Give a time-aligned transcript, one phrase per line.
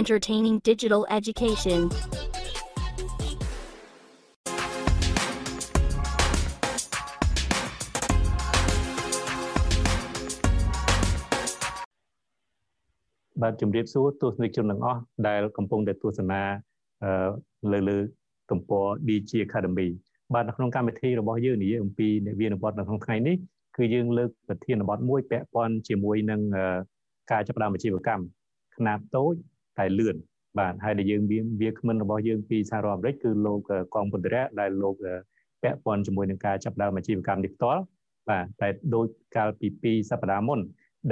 [0.00, 1.80] entertaining digital education.
[13.42, 16.42] បាទជំរាបសួរទស្សនិកជនទាំងអស់ដែលកំពុងតែទស្សនា
[17.72, 17.98] លើលើ
[18.50, 19.88] ទំព័រ DG Academy
[20.34, 23.36] បាទនៅក្នុងកម្មវិធីរបស់យើងនិយាយអំពីនិវានបទនៅក្នុងថ្ងៃនេះ
[23.76, 26.40] គឺយើងលើកប្រធានបទមួយពាក់ព័ន្ធជាមួយនឹង
[27.30, 28.24] ការចាប់ផ្ដើមអាជីវកម្ម
[28.76, 29.34] ខ្នាតតូច
[29.78, 30.16] តែលឿន
[30.58, 33.58] បាទហើយដែលយើងមានវាគ្មិនរបស់យើងពីសហរដ្ឋអាមេរិកគឺលោក
[33.94, 34.94] កងពន្ធរៈដែលលោក
[35.62, 37.82] ពាក់ព័ន្ធជាមួយនឹងការចាប់ដើមអាជីវកម្មនេះផ្ទាល់
[38.28, 40.60] បាទតែដូចកាលពី2សប្តាហ៍មុន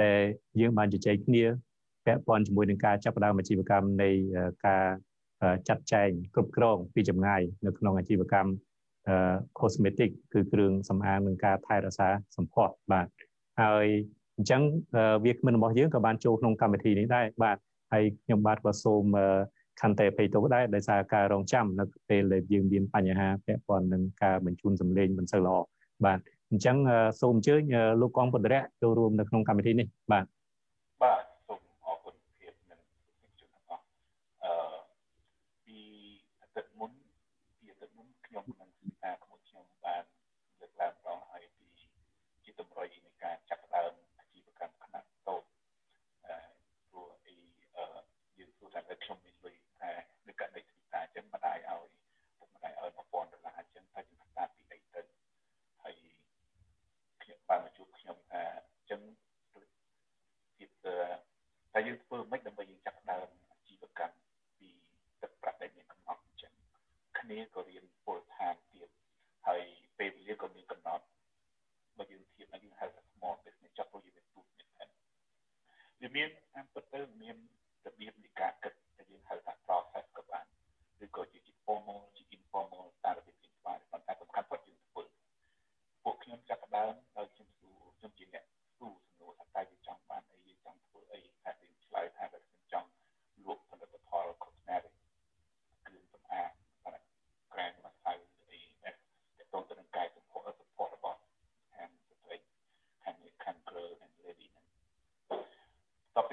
[0.03, 0.19] ដែល
[0.61, 1.43] យើងបានជជែកគ្នា
[2.05, 4.09] ពាក់ព័ន្ធជាមួយនឹងការចាប់ដើមអាជីវកម្មនៃ
[4.67, 4.85] ការ
[5.67, 8.49] ចាត់ចែងគ្រប់គ្រងពីចម្ងាយនៅក្នុងអាជីវកម្ម
[9.59, 13.07] cosmetic គឺគ្រឿងសម្អាងនិងការថែរក្សាសម្ផស្សបាទ
[13.61, 13.85] ហើយ
[14.37, 14.61] អញ្ចឹង
[15.25, 17.57] វាគ្មិនរបស់យើងក៏បានចូលក្នុងកម្មវិធីនេះដែរបាទ
[17.91, 19.03] ហើយខ្ញុំបាទក៏សូម
[19.81, 25.57] ខន្តីអភ័យទោសដែរដោយសារការរងចាំនៅពេលដែលយើងមានបញ្ហាពាក់ព័ន្ធនឹងការបញ្ជូនសម្លេងមិនសូវល្អ
[26.05, 26.19] បាទ
[26.49, 26.77] អញ្ចឹង
[27.21, 27.61] សូមអញ្ជើញ
[28.01, 30.25] លោកកងបុត្រៈចូលរួមនៅក្នុងកម្មវិធីនេះបាទ
[31.03, 31.34] បាទ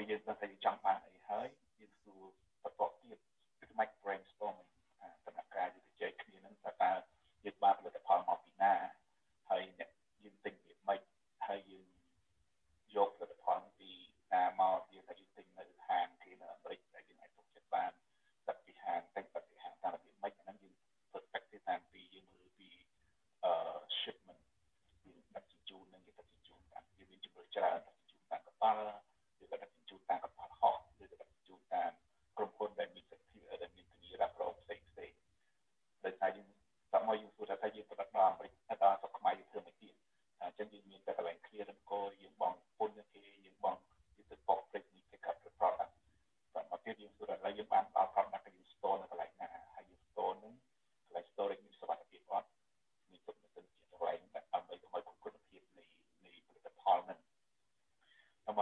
[0.02, 1.48] វាយើងដឹងថាយើងចង់បានអីហើយ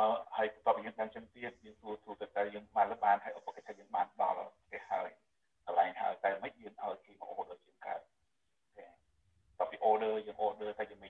[0.00, 5.08] មកហើយបន្ទាប់ពីយើងដឹងចឹងទៀតយើងទូទូទៅតែយើងបានលបានហើយឧបករណ៍យើងបានដល់ផ្ទះហើយ
[5.66, 8.00] កន្លែងហើយតែមិនយើងឲ្យគេមកអូដឺជាងកើត
[9.58, 11.08] តែពីអូដឺយើងអូដឺតែយើងមិ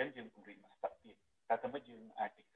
[0.00, 1.16] Jangan mana dia menggunakan mazhab dia?
[1.44, 1.92] Tak sama adik.
[2.16, 2.49] Ah,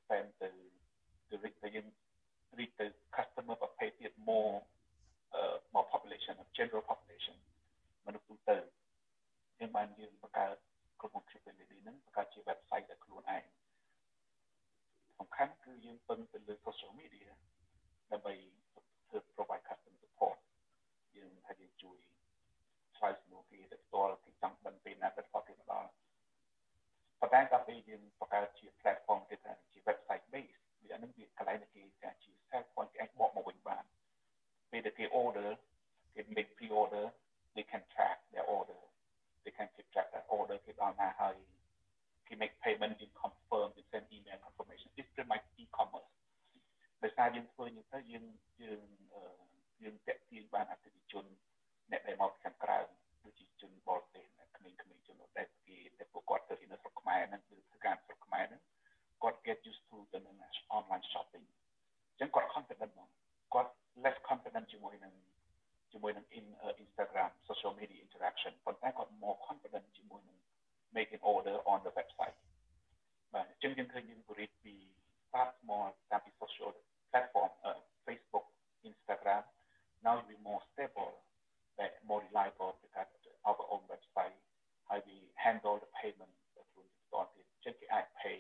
[87.95, 88.39] អាច pay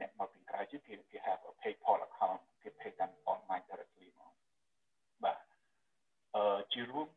[0.00, 4.32] អ្នកមកពីក្រៅជិះគេគេ have a PayPal account គេ pay តាម online directly មក
[5.24, 5.38] បាទ
[6.34, 7.08] អឺជារួម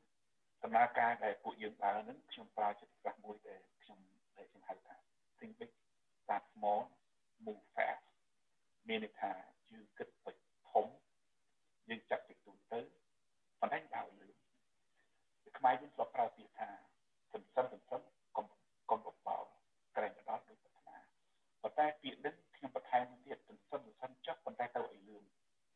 [0.63, 3.99] ដំណើរការដែលពួកយើងដើរហ្នឹងខ្ញុំប្រើចិត្តសាស្ត្រមួយដែលខ្ញុំ
[4.37, 4.95] ដែលខ្ញុំហៅថា
[5.37, 5.71] think big
[6.21, 6.81] start small
[7.45, 8.05] move fast
[8.87, 9.31] មានន័យថា
[9.71, 10.35] យើងគិតពេច
[10.71, 10.85] ធំ
[11.89, 12.79] យើងចាត់តិចតួចទៅ
[13.61, 14.35] បណ្ដាញដើរលឿន
[15.57, 16.69] ខ្មែរយើងធ្លាប់ប្រើពាក្យថា
[17.33, 18.01] សន្សំសន្សំ
[21.79, 25.23] តែពាក្យនឹងខ្ញុំបន្ថែមទៀតទន្ទឹមសន្សិនចុះប៉ុន្តែទៅឲ្យលឿន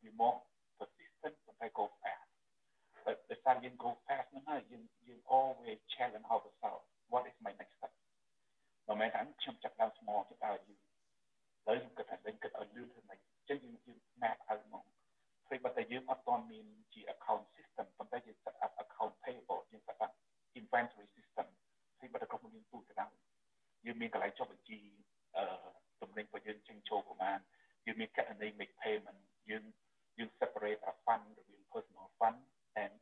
[0.03, 0.35] វាមក
[0.77, 2.27] persistent ប៉ុន្តែ go fast
[3.05, 7.93] តែដោយសារយើង go fast ហ្នឹងហើយយើងយើង always challenge ourselves what is my next step
[8.87, 10.79] មិនមែនថាខ្ញុំចាប់ដើមស្មោះចាប់ដើមយូរ
[11.65, 14.83] ហើយខ្ញុំគិតថាដេញគិតឲ្យលឿនទៅណាអញ្ចឹងយើងយើង map ឲ្យមក
[15.47, 20.11] ព្រោះបើតែយើងអត់ទាន់មានជា account system ប៉ុន្តែយើង set up account payable យើង set up
[20.59, 21.47] inventory system
[21.97, 23.13] ព្រោះបើតែក្រុមហ៊ុនយើងទូទៅដល់
[23.85, 24.79] យើងមានកន្លែងចុះបញ្ជី
[25.37, 25.43] អឺ
[26.01, 27.39] ទំនិញរបស់យើងជិញ្ជូនប្រមាណ
[27.85, 29.63] យើងមានករណី make payment យើង
[30.17, 32.39] យើង separate អា fund រវាង personal fund
[32.83, 32.93] and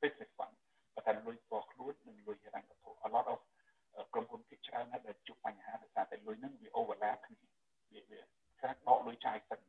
[0.00, 0.54] business fund
[0.94, 3.40] បើថាលុយផ្ទាល់ខ្លួននិងលុយហិរញ្ញវត្ថុ a lot of
[4.12, 7.36] ក្រុមហ៊ុនភាគច្រើនដែលជួបបញ្ហាដោយសារតែលុយហ្នឹងវា overlap គ្នា
[7.92, 8.20] វាវា
[8.60, 9.60] ស្រាប់ដកលុយចាយសិន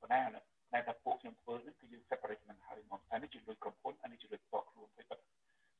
[0.00, 0.20] ប៉ុន្តែ
[0.72, 5.16] តែតែពួកខ្ញុំធ្វើហ្នឹងគឺយើង separate ហ្នឹងហើយមកតែនេះជាលុយក្រុមហ៊ុនអានេះជាលុយផ្ទាល់ខ្លួនហើយបើ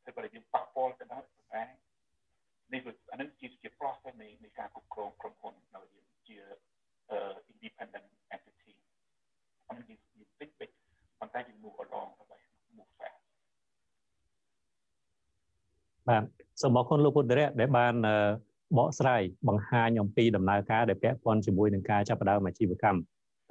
[0.04, 1.62] ហើយបើយើងប៉ះពាល់ទៅដល់តែ
[2.72, 3.46] នេះវាអានេះជា
[4.20, 6.38] នៃនៃការគ្រប់គ្រងក្រុមហ៊ុននៅយើងជា
[7.52, 8.72] independent entity
[9.68, 10.70] អានេះយើងយើង think big
[11.20, 12.38] ប៉ុន្តែយើង move along ទៅ
[12.76, 13.18] move fast
[16.08, 16.22] បាទ
[16.62, 17.94] សូមអរគុណលោកពុទ្ធរៈដែលបាន
[18.76, 23.00] បកស្រាយបង្ហាញអំពីដំណើរការដែលពាក់ព័ន្ធជាមួយនឹងការចាប់ផ្ដើមអាជីវកម្ម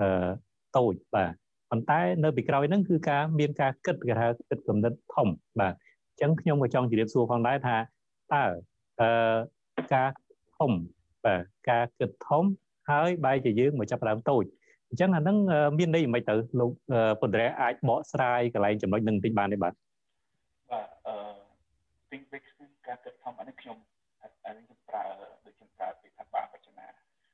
[0.01, 0.29] អឺ
[0.77, 1.31] តូចបាទ
[1.69, 5.27] ប៉ុន្តែនៅពីក្រោយហ្នឹងគឺការមានការគិតគេថាគិតកំណត់ធំ
[5.59, 7.77] បាទអញ្ចឹងខ្ញុំក៏ចង់ជម្រាបសួរផងដែរថា
[8.33, 8.43] តើ
[9.77, 10.07] អឺការ
[10.57, 10.71] ធំ
[11.25, 12.43] បាទការគិតធំ
[12.89, 14.43] ហើយបែរជាយើងមកចាប់ផ្ដើមតូច
[14.89, 15.37] អញ្ចឹងអាហ្នឹង
[15.77, 16.71] មានន័យមិនទៅលោក
[17.21, 19.73] ពន្ធរៈអាចបកស្រាយកន្លែងចំណុចហ្នឹងបន្តិចបានទេបាទ
[20.71, 21.15] បាទអឺ
[22.09, 22.43] think big
[22.87, 23.77] ការគិតធំអានេះខ្ញុំ
[24.45, 25.03] អានេះខ្ញុំប្រើ
[25.45, 26.87] ដូចខ្ញុំប្រើពីថាបាបចនា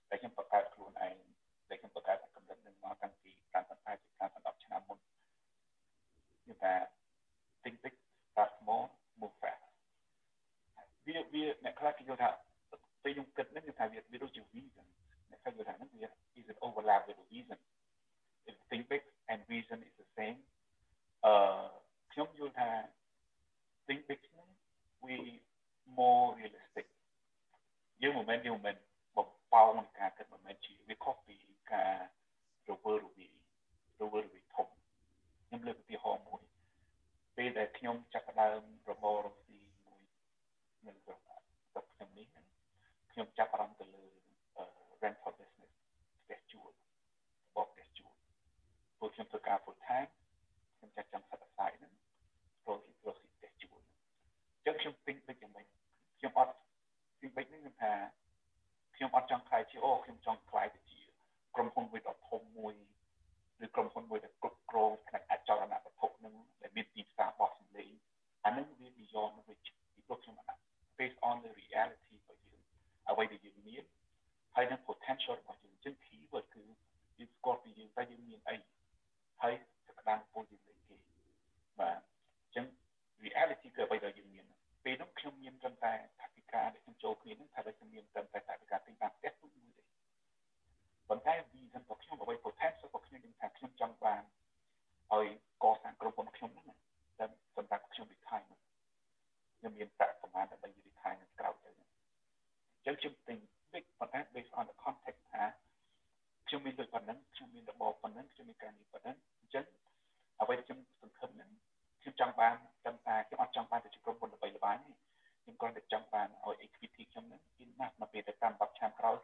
[0.09, 1.15] តែខ្ញុំបង្កើតខ្លួនឯង
[1.69, 4.97] តែខ្ញុំបង្កើតកំណត់នឹងមកតាំងពី5 5ពី5 10ឆ្នាំមុន
[6.41, 6.73] ខ្ញុំថា
[7.63, 7.95] think big
[8.29, 8.83] start small
[9.19, 9.63] move fast
[11.05, 12.29] វាវាអ្នកខ្លះគេយល់ថា
[13.03, 14.87] ពេលខ្ញុំគិតនេះខ្ញុំថាវាវាដូចជា vision
[15.29, 16.07] អ្នកខ្លះយល់ថាហ្នឹងវា
[16.39, 17.59] is an overlap with the vision
[18.49, 20.37] if think big and vision is the same
[21.25, 21.33] អឺ
[22.11, 22.69] ខ្ញុំយល់ថា
[23.87, 24.47] think big ហ្នឹង
[25.05, 25.15] we
[25.97, 26.87] more realistic
[28.01, 28.75] យើងមិនមែនយើងមិនមែន
[29.15, 31.37] បំប៉ោងការគិតមិនមែនជាវាខុសពី
[31.73, 31.95] ការ
[32.69, 33.33] រវើរវាយ
[34.01, 34.67] រវើរវាយធំ
[35.45, 36.43] ខ្ញុំលើកឧទាហរណ៍មួយ
[37.37, 40.01] ពេលដែលខ្ញុំចាប់ផ្ដើមរបររកស៊ីមួយ
[40.85, 41.19] នៅស្រុក
[41.71, 42.27] ស្រុកខ្ញុំនេះ
[43.13, 44.05] ខ្ញុំចាប់អារម្មណ៍ទៅលើ
[45.03, 45.73] rental business
[46.23, 46.71] ផ្ទះជួល
[47.55, 48.13] បបផ្ទះជួល
[48.97, 50.09] ព្រោះខ្ញុំធ្វើការ full time
[50.77, 51.91] ខ្ញុំចាត់ចង់សិក្សាហ្នឹង
[52.65, 53.79] រករកស៊ីផ្ទះជួល
[54.55, 55.65] អញ្ចឹងខ្ញុំ think ដូចយ៉ាងម៉េច
[56.17, 56.53] ខ្ញុំអត់
[57.19, 57.93] think បែបនេះខ្ញុំថា
[58.95, 61.01] ខ្ញុំអត់ចង់ខ្លាយជាអូខ្ញុំចង់ខ្លាយទៅជា
[61.55, 62.73] ក្រុមហ៊ុនមួយដ៏ធំមួយ
[63.65, 67.91] ឬក្រុមហ៊ុនមួយដែលគ្រប់គ្រងផ្នែកអចលនវត្ថុនឹងដែលមានទីផ្សារបោះសម្លេង
[68.45, 70.61] អានឹងវា beyond which ពីព្រោះខ្ញុំអត់
[70.97, 72.12] based on the reality របស់យើង
[73.09, 73.83] អ្វីដែលយើងមាន
[74.55, 76.63] ហើយនឹង potential របស់យើងចឹង keyword គឺ
[77.17, 78.55] យើងស្គាល់ពីយើងតែយើងមានអី
[79.41, 79.53] ហើយ
[79.87, 80.95] សក្តានុពលយើងលេខគេ
[81.79, 81.99] បាទ
[82.43, 82.65] អញ្ចឹង
[83.23, 84.45] reality គឺអ្វីដែលយើងមាន
[84.83, 89.83] ពេលនោះខ្ញុំមានត្រឹមតែថាវិការដែលខ្ញុំចូលគ្នានឹងថាដែលខ្ញុំមានត្រឹមតែថាវិការទិញបានផ្ទះទូមួយទេ
[91.09, 94.23] ប៉ុន្តែ vision របស់ខ្ញុំអ្វី potential របស់ខ្ញុំនឹងថាខ្ញុំចង់បាន
[95.13, 95.27] ឲ្យ
[95.63, 96.77] កសាងក្រុមហ៊ុនខ្ញុំហ្នឹង
[97.19, 98.61] តែសម្រាប់ខ្ញុំ retirement
[99.57, 101.72] ខ្ញុំមានប្រាក់ប្រមាណដើម្បី retirement ក្រោយទៅ
[102.85, 103.37] អញ្ចឹងខ្ញុំទិញ
[103.73, 105.43] big ប៉ុន្តែ based on the context ថា
[106.47, 109.65] ខ្ញុំមានដូចប៉ុណ្ណឹងខ្ញុំមានរបបប៉ុណ្ណឹងខ្ញុំមានការងារប៉ុណ្ណឹងអញ្ចឹង
[110.41, 111.49] អ្វីដែលខ្ញុំសង្ឃឹមហ្នឹង
[112.01, 114.93] ខ្ញុំចង់បានត្រឹមតែខ្ញុំអត់ចង់បានទៅជាក្រុមហ៊ុនល្បីល្បាញទេ
[115.41, 119.17] ខ្ញុំគ្រាន់តែចង់បានឲ្យ equity ខ្ញុំហ្នឹង enough មកពេលទៅតាម10ឆ្នាំក្រោយ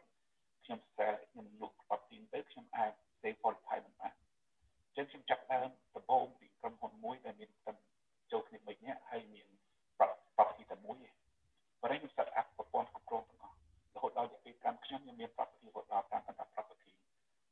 [0.64, 4.14] ខ្ញុំ sell ខ្ញុំលក់ property ទៅខ្ញុំអាច save for retirement បាន
[4.84, 7.72] អញ្ចឹងខ្ញុំចាប់ដើមដំបូងពីក្រុមហ៊ុនមួយដែលមានតែ
[8.32, 9.46] ចូលគ្នា3នាក់ហើយមាន
[10.36, 11.10] property តែមួយទេ
[11.80, 13.56] ប៉ុន្តែខ្ញុំ set up ប្រព័ន្ធគ្រប់គ្រងទាំងអស់
[13.94, 16.90] រហូតដល់រយៈពេល5ឆ្នាំខ្ញុំមាន property រហូតដល់5 property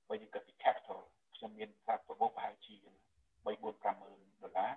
[0.09, 0.99] បើយើងគិតពី capital
[1.37, 2.77] ខ្ញុំមានប្រាក់ប្រមូលប្រហែលជា
[3.45, 4.73] 3 4 5ម៉ឺនដុល្លារ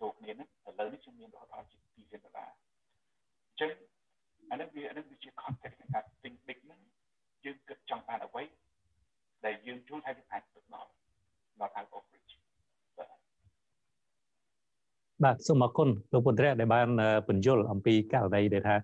[0.00, 2.50] ចូលគ្នាហ្នឹងឥឡូវនេះខ្ញុំមានរហូតដល់ជា2លានដុល្លារ
[3.48, 3.70] អញ្ចឹង
[4.50, 6.80] អានេះវាអានេះវាជា context នៃការ think big ហ្នឹង
[7.44, 8.42] យើងគិតចង់បានអ្វី
[9.44, 10.90] ដែលយើងជួយឲ្យយើងអាចទៅដល់
[11.60, 12.32] ដល់ out of reach
[15.24, 16.88] បាទសូមអរគុណលោកពុទ្ធរៈដែលបាន
[17.26, 18.76] ពន្យល់អំពីករណីដែលថា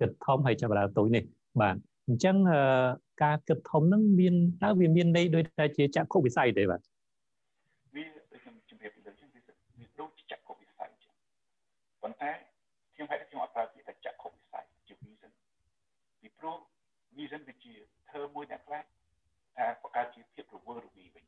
[0.00, 1.24] គិតធំហើយចាប់ដើមតូចនេះ
[1.60, 1.76] បាទ
[2.08, 2.36] អញ្ចឹង
[3.22, 6.80] ការគិតធំហ្នឹងមានតើវាមានន័យដូចតែជាចក្ខុវិស័យទេបាទ
[7.94, 9.40] វាដូចខ្ញុំជម្រាបពីលើចឹងវា
[10.00, 11.12] ដូចចក្ខុវិស័យចឹង
[12.02, 12.30] ប៉ុន្តែ
[12.94, 15.32] ខ្ញុំហេតុខ្ញុំអត់ប្រើពាក្យថាចក្ខុវិស័យជា vision
[16.20, 16.56] ពីព្រោះ
[17.16, 17.74] vision វាជា
[18.08, 18.82] term មួយអ្នកខ្លះ
[19.56, 21.24] ថាបង្កើតជាភាពរវើរវាយវិញ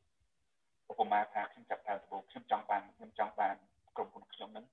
[0.90, 3.56] ឧបមាថាខ្ញុំចាប់តាមដំបូងខ្ញុំចង់បានខ្ញុំចង់បាន
[3.98, 4.66] ក្រុមហ៊ុនខ្ញុំហ្នឹង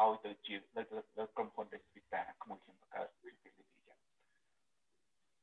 [0.00, 0.82] ឲ្យទៅជាលើ
[1.36, 3.50] ក្រុមហ៊ុន Vista ក្មួយខ្ញុំបង្កើត facility
[3.86, 3.98] ចឹង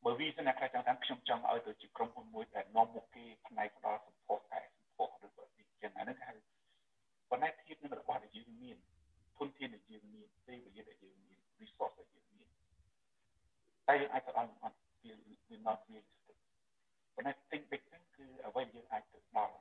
[0.03, 5.45] បើ vision អ្នកខ្លះចង់ថាខ្ញុំចង់ឲ្យទៅជាក្រុមហ៊ុនមួយដែលនាំមុខគេផ្នែកផ្ដល់ support តែ support ឬក៏
[5.81, 6.33] ចឹងអានេះហៅ
[7.29, 8.77] ប៉ុន្តែធៀបនឹងរបស់ដែលយើងមាន
[9.37, 12.49] ធនធានដែលយើងមានពេលវេលាដែលយើងមាន resource ដែលយើងមាន
[13.87, 15.13] តែយើងអាចទៅដល់អត់វា
[15.49, 16.37] វា not realistic
[17.15, 19.55] ប៉ុន្តែ think big ហ្នឹងគឺអ្វីយើងអាចទៅដល់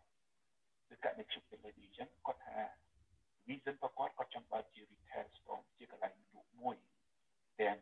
[0.88, 2.58] គឺកណិតជិះទៅលើនេះចឹងគាត់ថា
[3.48, 6.76] vision របស់គាត់គាត់ចង់បើកជា retail store ជាកន្លែងលក់មួយ
[7.60, 7.78] ទាំង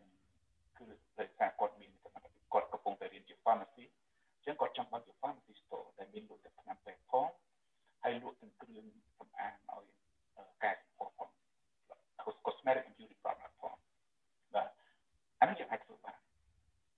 [0.79, 0.87] គឺ
[1.19, 3.85] ដោយសារគាត់មានសមត្ថភាពគាត់កំពុងតែរៀនជា pharmacy
[4.35, 7.29] អញ្ចឹងគាត់ចង់បើកជា pharmacy store ដែលមានលក់តែថ្នាំពេទ្យផង
[8.03, 8.87] ហើយលក់ទាំងគ្រឿង
[9.19, 9.87] សម្អាងឲ្យ
[10.63, 11.29] កែសម្ផស្សផង
[12.47, 13.77] cosmetic and beauty product ផង
[14.55, 14.69] បាទ
[15.41, 16.19] អានេះយើងអាចធ្វើបាន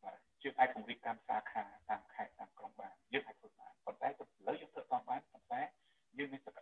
[0.05, 5.62] បាទយើងអាចពង្រីកតាមសាខាតាមខេត្តតាមក្រុងបានយើងអាចធ្វើបានប៉ុន្តែទៅលើយើងធ្វើតាមបានប៉ុន្តែ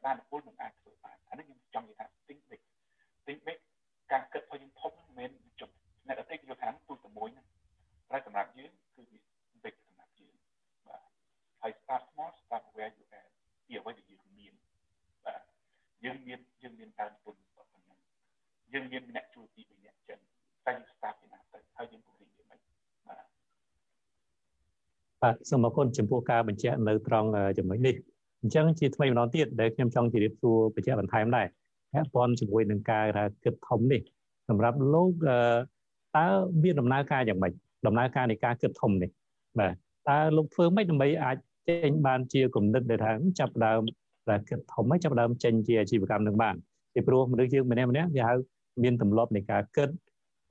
[0.05, 2.61] បានពលនឹងអាចធ្វើបានអានេះខ្ញុំចង់និយាយថា think big
[3.27, 3.59] think big
[4.12, 5.71] ការគិតរបស់យើងធំមិនមែនជុំ
[6.07, 7.47] អ្នកដទៃគេយល់ថាទូទៅមួយហ្នឹង
[8.11, 9.03] តែសម្រាប់យើងគឺ
[9.64, 10.35] big សម្រាប់យើង
[10.87, 11.03] បាទ
[11.62, 13.29] ហើយ start small start where you at
[13.67, 14.55] ពីអ្វីដែលយើងមាន
[15.27, 15.43] បាទ
[16.05, 17.99] យើងមានយើងមានដើមទុនប៉ុណ្ណឹង
[18.73, 20.21] យើងមានអ្នកជួយពីរនាក់ចឹង
[20.67, 22.61] តែយើង start ពីណាទៅហើយយើងពង្រីកវាមិន
[23.09, 23.27] បាទ
[25.25, 27.28] បាទសូមអរគុណចំពោះការបញ្ជាក់នៅត្រង់
[27.59, 27.95] ចំណុចនេះ
[28.43, 31.47] អញ្ចឹងជាថ្មីម្ដងទៀតដែលខ្ញុំចង់ជម្រាបសួរបញ្ជាក់បន្ថែមដែរ
[31.93, 34.00] ពាក់ព័ន្ធជាមួយនឹងការថាគិតធំនេះ
[34.49, 35.11] សម្រាប់លោក
[36.16, 36.26] តើ
[36.62, 37.52] មានដំណើរការយ៉ាងម៉េច
[37.87, 39.11] ដំណើរការនៃការគិតធំនេះ
[39.59, 39.75] បាទ
[40.09, 41.37] តើលោកធ្វើម៉េចដើម្បីអាច
[41.69, 43.81] ចេញបានជាគំនិតដែលថាចាប់ដើម
[44.31, 46.54] ដែលគិតធំហើយចាប់ដើមចេញជាអាជីវកម្មនឹងបាន
[46.95, 48.35] ពីព្រោះមនុស្សយើងម្នាក់ម្នាក់គេហៅ
[48.83, 49.88] មានទម្លាប់នៃការគិត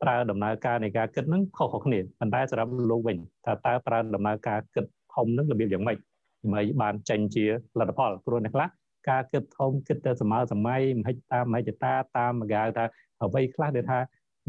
[0.04, 5.98] ប្រើដំណើរការនៃការគិតហ្នឹងខុសៗគ្នាប៉ុន្តែសម្រាប់លោកវិញថាតើប្រើដំណើរការគិតធំហ្នឹងរបៀបយ៉ាងម៉េច
[6.44, 7.46] ដើម្បីបានចេញជា
[7.80, 8.68] លទ្ធផលព្រោះអ្នកខ្លះ
[9.10, 12.86] ការគិតធំគិតទៅសម័យសម័យមហិច្ឆតាមហិច្ឆតាតាមមកៅថា
[13.24, 14.00] អ្វីខ្លះដែលថា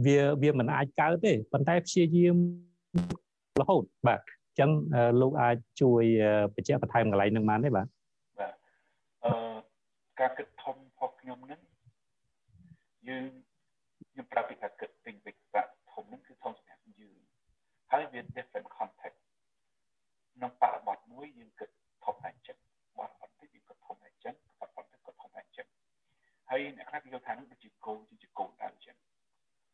[0.07, 2.37] វាវាមិនអាចកើតទេប៉ុន្តែព្យាយាម
[3.61, 4.71] រហូតបាទអញ្ចឹង
[5.21, 6.03] លោកអាចជួយ
[6.55, 7.87] បញ្ជាក់បន្ថែមកន្លែងនឹងបានទេបាទ
[8.39, 8.53] បាទ
[9.25, 9.35] អឺ
[10.21, 11.61] ការគិតធំរបស់ខ្ញុំហ្នឹង
[13.09, 13.25] យើង
[14.15, 15.37] ខ្ញុំប្រាប់ពីការគិតពេញវិក
[15.93, 17.19] ធំហ្នឹងគឺធំសម្រាប់យើង
[17.91, 19.21] ហើយវា different context
[20.35, 21.71] ក្នុងបរិបទមួយយើងគិត
[22.05, 22.59] ធំតែអញ្ចឹង
[22.99, 25.69] បរិបទទីយើងគិតធំតែអញ្ចឹងបរិបទទីគិតធំតែអញ្ចឹង
[26.51, 28.97] ហើយអ្នកខ្លះគេយល់ថានេះវាជាគោលជាគោលដៅអញ្ចឹង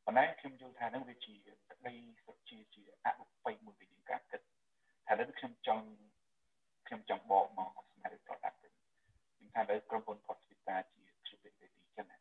[0.04, 1.34] ប៉ុន្តែខ្ញុំយល់ថានឹងវាជា
[1.70, 1.94] ក្តី
[2.24, 4.40] សុខជាជាអនុប័យមួយនៃការគិត
[5.08, 5.84] ថានេះខ្ញុំចង់
[6.86, 8.72] ខ្ញុំចង់បកមកស្មារតី product វិញ
[9.36, 12.18] ខ្ញុំថាលើក្រុមហ៊ុន Hospita ជា Cupidity ចឹងណា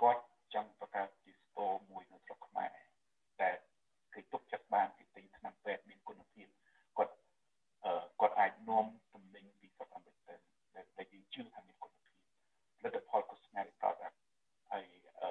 [0.00, 0.22] គាត់
[0.54, 2.72] ចង់បង្កើតជា store មួយនៅស្រុកខ្មែរ
[3.42, 3.56] ដែល
[4.14, 6.46] គេទុកចិត្តបានគេទិញថ្នាំពេទ្យមានគុណភាព
[6.96, 7.14] គាត់
[8.20, 10.36] គាត់អាចនាំទំនិញពីស្រុកអាមេរិកទៅ
[10.96, 12.12] ដែលយើងជឿថាមានគុណភាព
[12.78, 14.16] ផលិតផល cosmetic product
[14.70, 14.84] ហើយ
[15.20, 15.30] អឺ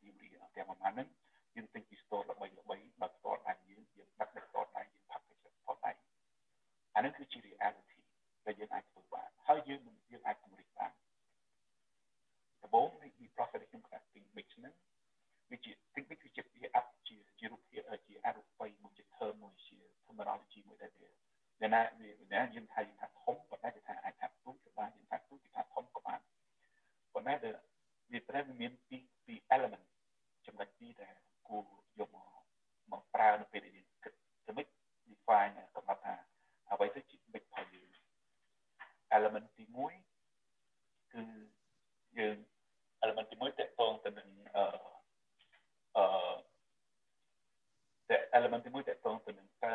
[0.00, 1.08] beauty ទាំងប្រហែលហ្នឹង
[1.56, 5.92] យើងទិញពី store ល្បីល្បីបើផ្ទាល់ដៃយើងយើងដាក់នៅផ្ទាល់ដៃយើងផាក់ទៅផ្ទាល់ដៃ
[6.94, 7.98] អានេះគឺជា reality
[8.46, 9.80] ដែលយើងអាចធ្វើបានហើយយើង
[10.12, 10.92] យើងអាចពង្រីកបាន
[12.62, 13.01] ដំបូងនៃ profit
[14.32, 14.74] ខ្ញុំខ្លះ think big ហ្នឹង
[15.50, 21.08] វាជា think big គឺជាវាអត់ជាជារូបភាពជាអរូបីមួយជា term មួយជា terminology មួយដែលវា
[21.60, 26.20] ដែលណាវាយើងថាយើងថាធំប៉ុន្តែគេថាអាចថាទូចក៏បានយើងថាទូចគេថាធំក៏បាន
[27.12, 27.34] ប៉ុន្តែ
[28.12, 29.86] វាប្រែវាមានពីពី element
[30.46, 31.14] ចំណុចពីរដែល
[31.48, 31.64] គួរ
[31.98, 32.28] យកមក
[32.92, 34.12] មកប្រើនៅពេលដែលយើងគិត
[34.46, 34.66] ទៅមិន
[35.08, 36.14] define កំណត់ថា
[36.70, 37.88] អ្វីទៅជា big ផលយើង
[39.16, 41.22] element ទី1គឺ
[42.18, 42.36] យើង
[43.02, 44.64] element ទី1តកតងទៅនឹងអឺ
[45.96, 46.04] អឺ
[48.08, 49.74] តែ element ទី1តកតងទៅនឹងតើ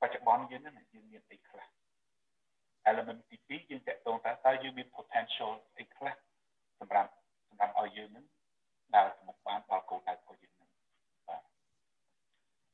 [0.00, 1.68] បច្ចុប្បន្នយើងហ្នឹងយើងមានអីខ្លះ
[2.90, 6.14] element ទី2យើងតកតងតើតើយើងមាន potential អីខ្លះ
[6.80, 7.10] សម្រាប់
[7.48, 8.26] សម្រាប់ឲ្យយើងហ្នឹង
[8.96, 10.70] ដើរទៅមុខបានដល់គោលដៅរបស់យើងហ្នឹង
[11.28, 11.42] បាទ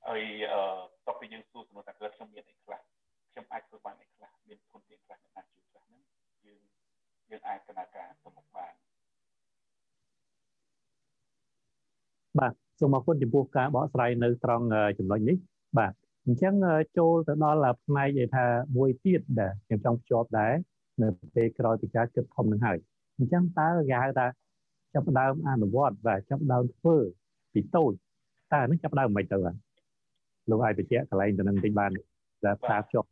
[0.06, 0.60] ហើយអឺ
[1.06, 2.80] តទៅយើងសួរសំណួរថាខ្ញុំមានអីខ្លះ
[3.30, 6.02] ខ្ញុំអាចធ្វើបានអីខ្លះមានធនធានខ្លះអ្នកណាជួយខ្លះហ្នឹង
[6.46, 6.60] យើង
[7.30, 8.74] យើងអាចដំណើរការទៅមុខបាន
[12.38, 14.64] បាទសូមអរគុណចំពោះការបកស្រាយនៅត្រង់
[14.98, 15.36] ចំណុចនេះ
[15.78, 15.92] បាទ
[16.26, 16.54] អញ្ចឹង
[16.98, 18.44] ចូលទៅដល់ផ្នែកដែលថា
[18.76, 20.52] មួយទៀតដែលខ្ញុំចង់ភ្ជាប់ដែរ
[21.02, 22.78] នៅពេលក្រោយពីការគិតធំនឹងហើយ
[23.18, 24.26] អញ្ចឹងតើគេហៅថា
[24.94, 26.96] ចាប់ដើមអនុវត្តបាទចាប់ដើមធ្វើ
[27.52, 27.92] ពីតូច
[28.52, 29.56] តើនឹងចាប់ដើមមិនទៅបាទ
[30.50, 31.90] លោកអាចបញ្ជាក់កន្លែងទៅនឹងតិចបាន
[32.44, 33.08] ដែលផ្សារភ្ជាប់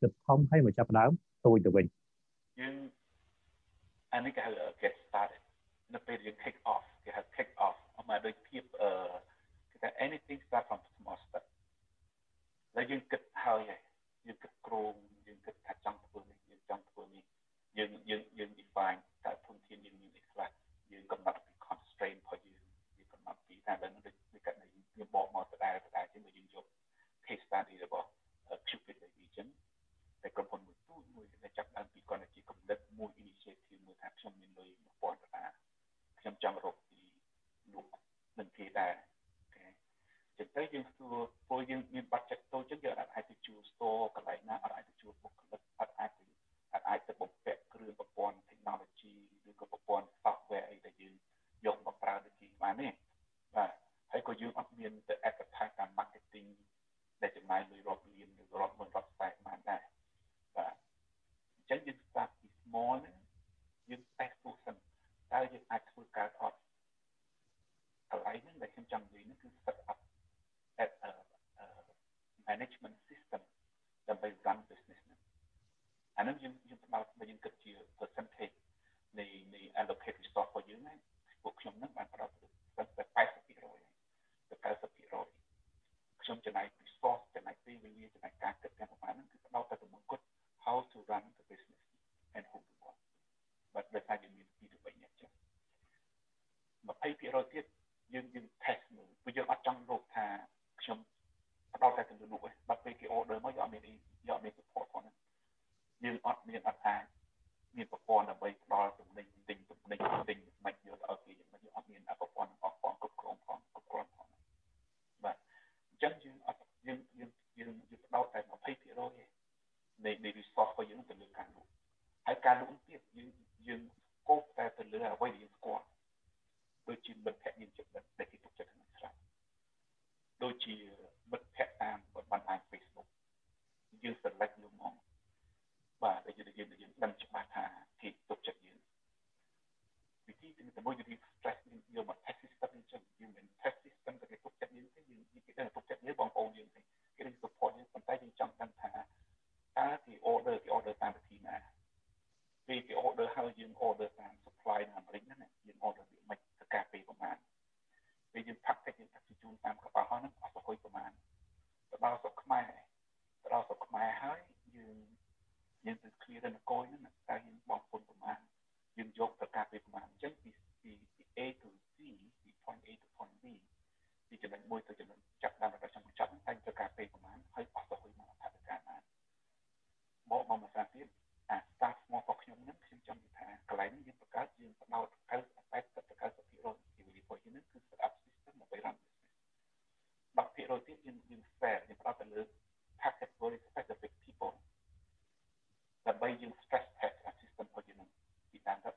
[0.00, 1.10] គិតធំហើយមកចាប់ដើម
[1.46, 1.84] តូចទៅវិញ
[2.60, 2.74] យើង
[4.12, 5.40] អានេះគេហៅ get started
[5.94, 7.76] នៅពេលយើង kick off គេហៅ kick off
[8.12, 8.90] មកដូចភាពអឺ
[9.70, 11.44] គេថា anything start from small step
[12.74, 13.60] ហើយយើងគិតហើយ
[14.26, 14.94] យើងគិតក្រម
[15.26, 17.24] យើងគិតថាចង់ធ្វើនេះយើងចង់ធ្វើនេះ
[17.78, 20.48] យើងយើងយើង define តើធនធានយើងមានអីខ្លះ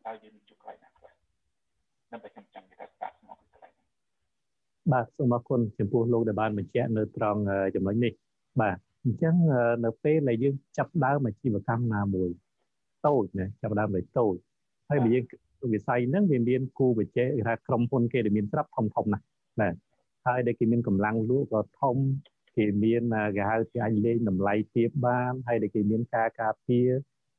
[0.08, 1.12] ដៅយើងនឹងជួបកន្លែងណាខ្លះ
[2.12, 7.42] ដើម្បីខ្ញុំចង់និយាយថាស្តាប់ស្មោះគឺកន្លែងហ្នឹងបាទសូមអរគុណចំពោះលោកដែលបានបញ្ជាក់នៅត្រង់
[7.76, 8.14] ចំណុចនេះ
[8.62, 9.36] បាទអញ្ចឹង
[9.86, 12.30] នៅពេលដែលយើងចាប់ដើមអាជីវកម្មណាមួយ
[13.08, 14.36] តូចណាចាប់ដើមដោយតូច
[14.90, 15.26] ហើយបើយើង
[15.74, 19.26] វិស័យហ្នឹងវាមានគូបច្ចេកថាក្រុមហ៊ុនគេដែលមានស្រាប់ធំធំណាស់
[19.60, 19.76] បាទ
[20.26, 21.96] ហើយដែលគេមានកម្លាំងលក់ក៏ធំ
[22.58, 23.02] គេមាន
[23.36, 26.90] គេហៅគេអាចលេងតម្លៃទាបបានហើយដែលគេមានការការពារ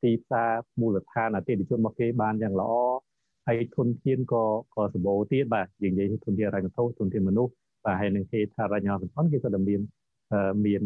[0.07, 2.73] ទីផ្សារមូលដ្ឋានអតិថិជនរបស់គេបានយ៉ាងល្អ
[3.47, 7.53] ហើយធនធានក៏ក៏សម្បូរទៀតបាទយើងនិយាយធនធានរញ្ញវត្ថុធនធានមនុស្ស
[7.85, 9.81] បាទហើយនឹងគេថារញ្ញវសម្ព័ន្ធគេក៏មាន
[10.67, 10.83] មាន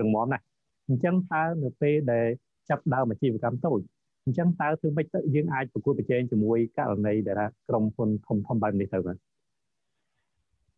[0.00, 0.44] រឹងមាំណាស់
[0.88, 2.26] អញ្ចឹងតើនៅពេលដែល
[2.70, 3.80] ចាប់ដើមអាជីវកម្មតូច
[4.24, 9.16] អញ្ចឹងតើធ្វើម៉េចទៅយើងអាចប្រកួតប្រជែងជាមួយករណីដែលថាក្រុមហ៊ុនធំធំបែបនេះទៅបាទ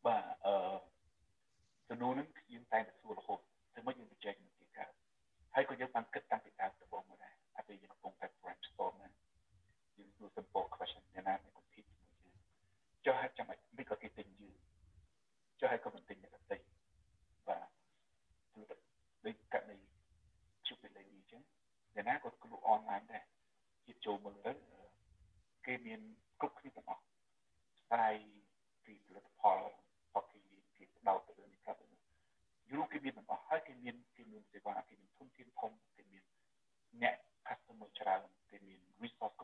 [0.06, 0.54] បាទអឺ
[1.88, 3.38] ជំនួសនឹងយើងតែងតែសួររហូត
[3.72, 4.90] ធ្វើម៉េចយើងប្រជែងនឹងគេកើត
[5.54, 6.85] ហើយក៏យើងបានគិតតាំងពីដើមទៅ
[7.68, 9.10] ពេលយើងកំពុងតែ brainstorm ណា
[9.96, 12.38] យើងធ្វើ simple question អ្នកណាមានគំនិតមួយយើង
[13.04, 14.56] ចុះហេតុចាំមិនក៏គេទិញយើង
[15.60, 16.58] ចុះហេតុក៏មិនទិញអ្នកដទៃ
[17.48, 17.68] បាទ
[18.54, 18.62] គឺ
[19.26, 19.76] ដូចកណ្ដី
[20.66, 21.42] ជួបពេលនេះអញ្ចឹង
[21.94, 23.24] អ្នកណាក៏គ្រូ online ដែរ
[23.86, 24.52] ជាចូលមើលទៅ
[25.66, 26.00] គេមាន
[26.40, 27.02] គ្រប់គ្នាទាំងអស់
[27.80, 28.14] ស្ដាយ
[28.84, 29.60] ពីផលិតផល
[30.14, 31.80] អត់គេមានគេផ្ដោតទៅលើនេះប្រាប់
[32.70, 36.22] យូរគេមានទាំងអស់ហើយគេមានគេមានសេវាគេមានធនធានធំគេមាន
[37.02, 38.28] អ្នក customized around
[39.00, 39.35] resource.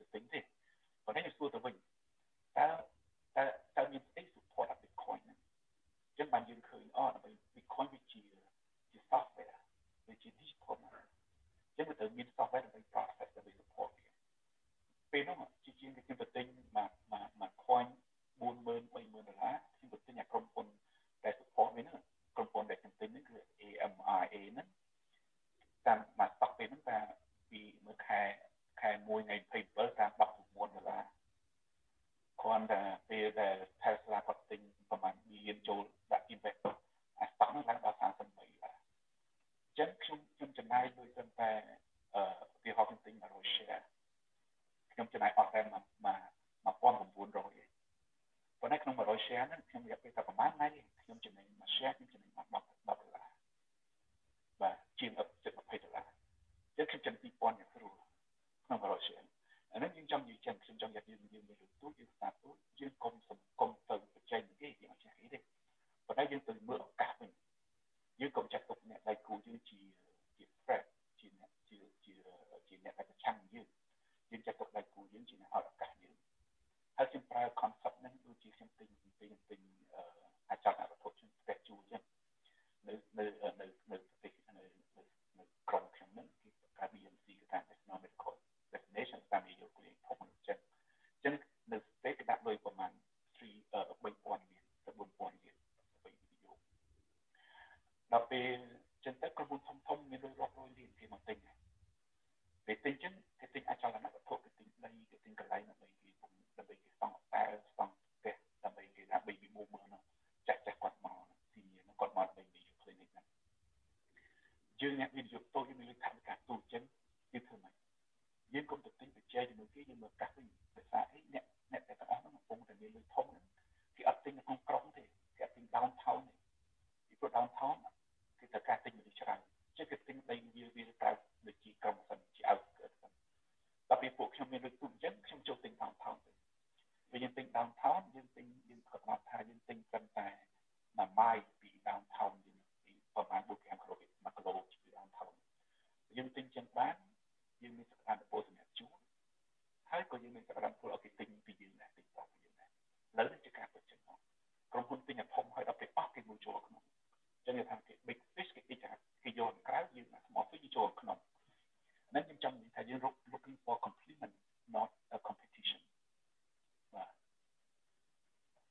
[0.00, 0.46] the same thing.
[1.06, 1.69] But then you still the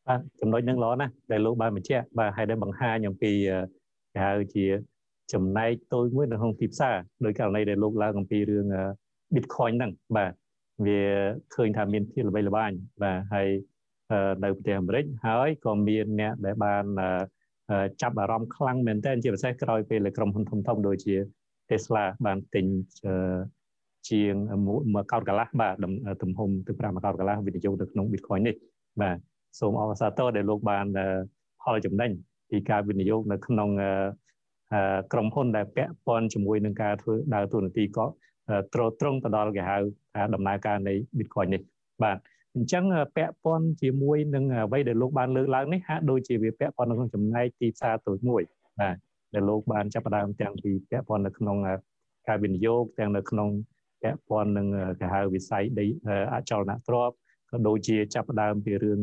[0.09, 3.31] បាទចំណុចហ្នឹងល្អណាស់ដែលលោកបានបញ្ជាក់បាទហើយដែលបង្ហាញអំពី
[4.13, 4.65] គេហៅជា
[5.33, 6.95] ចំណែកតូចមួយនៅក្នុងទីផ្សារ
[7.25, 8.65] ដោយករណីដែលលោកឡើងអំពីរឿង
[9.35, 10.33] Bitcoin ហ្នឹងបាទ
[10.85, 11.01] វា
[11.55, 12.71] ឃើញថាមានភាពល្បីល្បាញ
[13.03, 13.47] បាទហើយ
[14.43, 16.83] នៅប្រទេសអាមេរិកហើយក៏មានអ្នកដែលបាន
[18.01, 21.15] ចាប់អារម្មណ៍ខ្លាំងមែនទែនជាពិសេសក្រោយពេលក្រុមហ៊ុនធំធំដូចជា
[21.69, 22.65] Tesla បានទិញ
[24.09, 24.33] ជាង
[24.65, 25.75] មួយកោតកន្លះបាទ
[26.23, 28.55] ទំហំទៅ5កោតកន្លះវិនិយោគទៅក្នុង Bitcoin នេះ
[29.01, 29.17] បាទ
[29.59, 30.85] សូមអបអរសាទរដែលលោកបាន
[31.61, 32.11] ផលចំណេញ
[32.49, 33.69] ពីការវិនិយោគនៅក្នុង
[35.13, 38.05] ក្រុមហ៊ុនដែលពាក់ព័ន្ធជាមួយនឹងការធ្វើដើរតួនាទីក៏
[38.73, 39.77] ត្រត្រង់ទៅដល់គេហៅ
[40.15, 41.61] ថាដំណើរការនៃ Bitcoin នេះ
[42.03, 42.17] បាទ
[42.55, 42.83] អញ្ចឹង
[43.15, 48.41] ពាក់ព័ន្ធជាមួយនឹងអ្វីដែលលោកបានលើកឡើងនេះហាក់ដូចជាវាពាក់ព័ន្ធនៅក្នុងចំណែកទីផ្សារតូចមួយ
[48.79, 48.95] បាទ
[49.33, 51.57] ដែលលោកបានចាប់ផ្ដើមទាំងពីពាក់ព័ន្ធនៅក្នុង
[52.27, 53.49] ការវិនិយោគទាំងនៅក្នុង
[54.01, 54.67] ពាក់ព័ន្ធនឹង
[54.99, 55.85] គេហៅវិស័យដី
[56.33, 57.15] អចលនទ្រព្យ
[57.51, 58.99] ក៏ដូចជាចាប់ផ្ដើមពីរឿង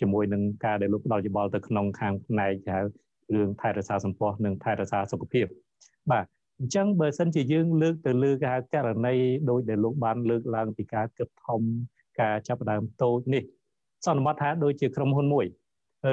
[0.00, 2.82] ជាមួយនឹងការដែលលោកផ្ដល់យោបល់ទៅក្នុងខាងផ្នែកគេហៅ
[3.34, 5.46] រឿងថែរក្សាសម្ផស្សនិងថែរក្សាសុខភាព
[6.10, 6.24] បាទ
[6.58, 9.14] អញ្ចឹងបើសិនជាយើងលើកទៅលើគេហៅករណី
[9.50, 11.60] ដោយដែលលោកបានលើកឡើងពីការគិតធំ
[12.20, 13.42] ការចាប់ផ្ដើមតូចនេះ
[14.06, 15.46] សន្មតថាដូចជាក្រុមហ៊ុនមួយ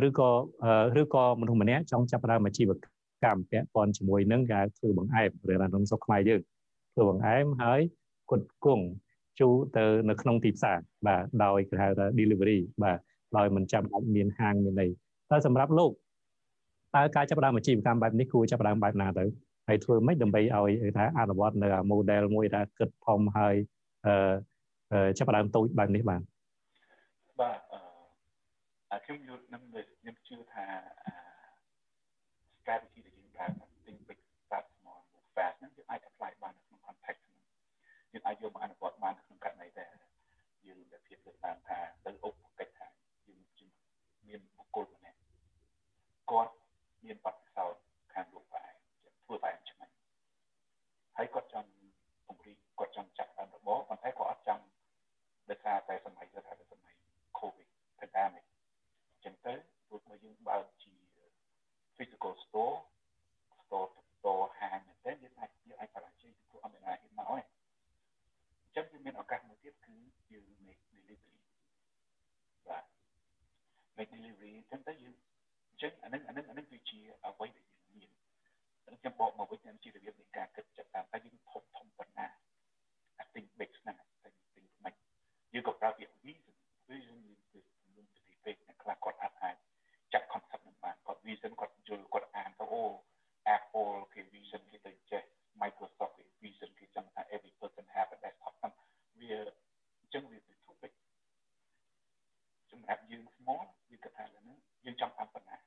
[0.07, 0.29] ឬក៏
[1.01, 2.71] ឬក៏មនុស្សម្នាក់ចង់ចាប់ផ្ដើមអាជីវ
[3.23, 6.41] កម្មពាក់ព័ន្ធជាមួយនឹងការធ្វើបង្អែមឬនៅក្នុងស្រុកខ្មែរយើង
[6.93, 7.81] ធ្វើបង្អែមហើយ
[8.31, 8.85] គុតគង់
[9.39, 12.99] ជូរទៅនៅក្នុងទីផ្សារបាទដោយគេហៅថា delivery បាទ
[13.37, 14.87] ដោយមិនចាំបាច់មានហាងមានអី
[15.29, 15.91] តែសម្រាប់លោក
[16.95, 19.25] តើការចាប់ផ្ដើមអាជីវកម្មបែបនេះគួរចាប់ផ្ដើមបែបណាទៅ
[19.67, 23.55] ហើយធ្វើម៉េចដើម្បីឲ្យថាអនុវត្តនៅ model មួយថាគិតធំហើយ
[24.05, 26.21] អឺចាប់ផ្ដើមតូចបែបនេះបាន
[27.39, 27.59] បាទ
[28.91, 29.63] អឺខ្ញុំយល់នឹង
[29.99, 30.65] ខ្ញុំជឿថា
[32.59, 33.45] strategy ដែលយើងប្រើ
[33.85, 37.39] think big start small move fast ហ្នឹងយើងអាច apply បាននៅក្នុង context ហ្នឹង
[38.11, 39.95] យើងអាចយកមកអនុវត្តបានក្នុងករណីដែល
[40.65, 42.87] យើងមានភាពលើកឡើងថាទៅអុកកិច្ចថា
[43.27, 43.71] យើង
[44.27, 45.19] មានបុគ្គលម្នាក់
[46.31, 46.53] គាត់
[47.03, 47.81] មានបទពិសោធន៍
[48.13, 48.73] ខាងលោកបែប
[49.25, 49.95] ធ្វើបែបឆ្ងាញ់
[51.17, 51.69] ហើយគាត់ចង់
[52.27, 54.63] ពង្រីកគាត់ចង់ចាក់តាមរបបប៉ុន្តែគាត់អត់ចង់
[55.49, 56.95] ដោយសារតែសម័យទៅថាសម័យ
[57.39, 57.67] COVID
[57.99, 58.45] pandemic
[59.11, 59.53] អញ្ចឹងទៅ
[59.89, 60.93] ទោះបីយើងបើកជា
[61.97, 62.75] physical store
[63.63, 67.50] store store ហាងតែយើងអាចយើងអាចបរិយាព្រោះអត់មានអាចមកទេ
[68.71, 69.95] អញ្ចឹងវាមានឱកាសមួយទៀតគឺ
[70.31, 71.39] យើង make delivery
[72.67, 72.83] បាទ
[73.97, 75.15] make delivery អញ្ចឹងទៅយើង
[75.69, 78.11] អញ្ចឹងអានឹងអានឹងអានឹងគឺជាអ្វីដែលយើងមាន
[78.99, 82.27] ខ្ញុំបកមកវិញខ្ញុំជារបៀបនៃការគិតចាប់តាមតែយើងធំធំប៉ុណ្ណា
[83.21, 84.93] I think big ណាស់ I think មិន
[85.53, 86.55] យើងក៏ប្រើពាក្យ vision
[86.89, 87.19] vision
[87.51, 87.59] គឺ
[87.95, 89.55] មានទៅទីពេកអ្នកខ្លះគាត់អាចអាច
[90.13, 92.83] ចាត់ concept នឹងបានគាត់ vision គាត់យល់គាត់អានទៅអូ
[93.55, 95.23] Apple គេ vision គេទៅចេះ
[95.61, 96.80] Microsoft គេ vision គេ
[99.21, 99.31] វា
[99.99, 100.91] អញ្ចឹងវាទៅទុកពេក
[102.71, 103.59] សម្រាប់យើងស្មោះ
[103.91, 104.45] វាគិតថាហ្នឹង
[104.85, 105.57] យើងចង់បានប៉ុណ្ណា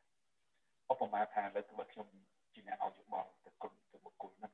[0.92, 2.06] ឧបមាថាលើកទៅខ្ញុំ
[2.52, 4.52] ជាអ្នកឲ្យយោបល់ទៅគុំទៅបុគ្គលហ្នឹង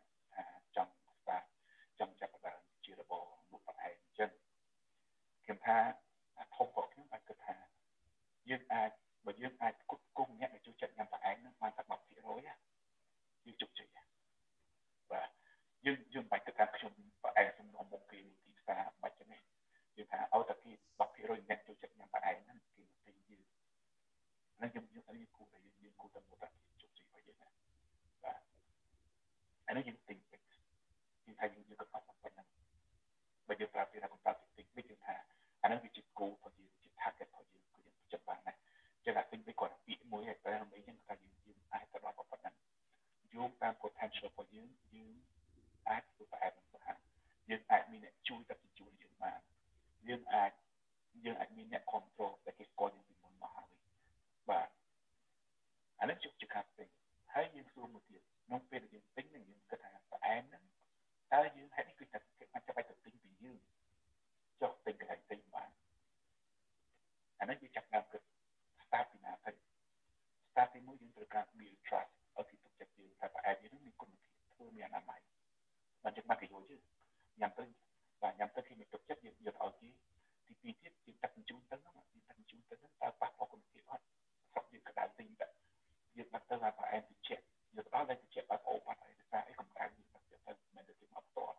[86.51, 91.57] ទៅអាប្រអែមតិចយកដល់តែតិចបាត់អូបាត់អីទៅឯកម្ដៅនេះទៅមិនទៅមកផ្ទាល់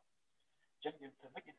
[0.71, 1.57] អញ្ចឹងយើងធ្វើម៉េចយើង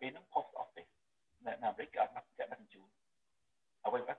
[0.00, 0.90] ពេលហ្នឹង post office
[1.46, 2.88] នៅអាមេរិកគេអត់បានចាក់ដាក់ជូន
[3.84, 4.17] អ្វីបាន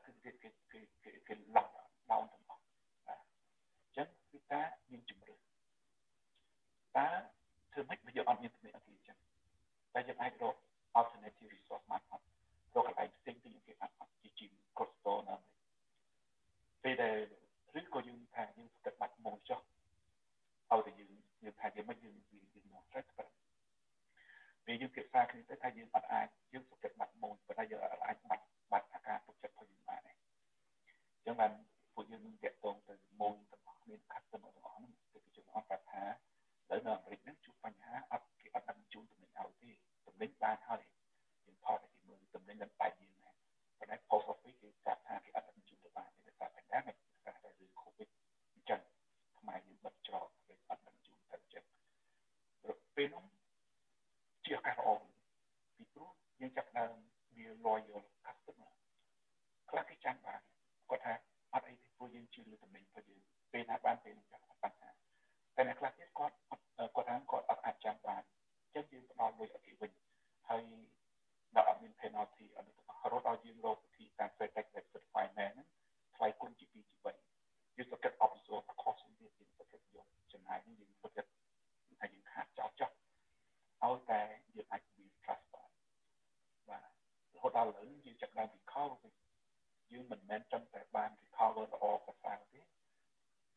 [90.29, 92.05] momentum that recovered recover the all.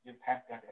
[0.05, 0.65] You have that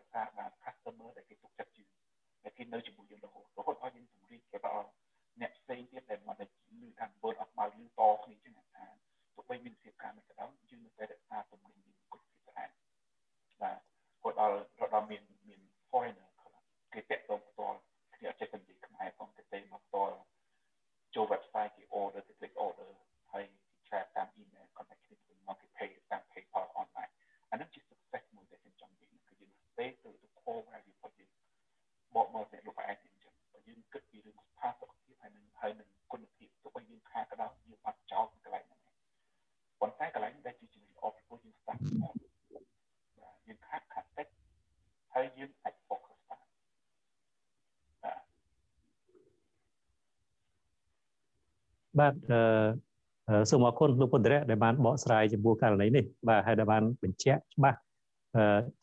[53.51, 57.78] សូមអរគុណលោកពុទ្ធរៈដែលបានបកស្រាយចំពោះករណីនេះបាទហើយដែលបានបញ្ជាក់ច្បាស់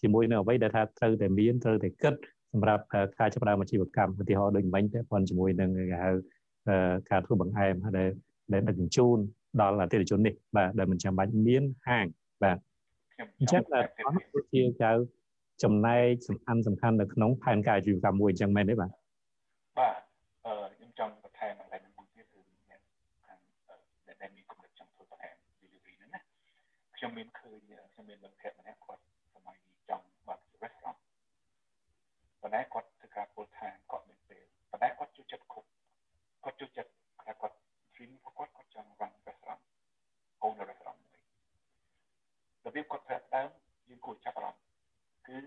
[0.02, 2.16] ជាមួយនៅអ្វីដែលថាត្រូវតែមានត្រូវតែគិត
[2.54, 2.84] សម្រាប់
[3.20, 6.12] ការចាប់ផ្ដើមអាជីវកម្មឧទាហរណ៍ដូចមិញពាក់ព័ន្ធជាមួយនឹងគេហៅ
[7.12, 8.10] ការធ្វើបង្អែមដែល
[8.54, 9.18] ដែលដឹកជញ្ជូន
[9.62, 12.06] ដល់អតិថិជននេះបាទដែលមិនចាំបាច់មានហាង
[12.44, 12.58] បាទ
[13.40, 14.92] អញ្ចឹងបាទអស់គឺជាកៅ
[15.64, 18.92] ចំណែកសំខាន់សំខាន់នៅក្នុងផែនការអាជីវកម្មមួយអញ្ចឹងមែនទេបាទ
[19.80, 20.00] បាទ
[20.46, 23.38] អឺខ្ញុំចង់បន្ថែមអ្វីមួយទៀតគឺមានខាង
[24.08, 26.20] ដែលមានគំនិតចង់ធ្វើបង្អែម delivery ហ្នឹងណា
[27.08, 27.60] ខ្ញុំមានឃើញ
[27.94, 29.04] ខ្ញុំមានមិត្តភក្តិម្នាក់គាត់
[29.34, 29.58] សម័យ
[29.90, 31.00] ចង់បាត់ restaurant
[32.42, 35.70] ប៉ុន្តែគាត់ធ្វើការ full time គាត់មានពេលប៉ុន្តែគាត់ជួយចិត្តគ្រប់
[36.44, 36.92] គាត់ជួយចិត្ត
[37.24, 37.56] ថាគាត់
[37.94, 39.62] dream របស់គាត់គាត់ចង់ run restaurant
[40.46, 41.22] own a restaurant មួយ
[42.66, 43.50] របៀបគាត់ធ្វើដើម
[43.90, 44.64] យើងគួរចាប់អារម្មណ៍
[45.28, 45.38] គឺ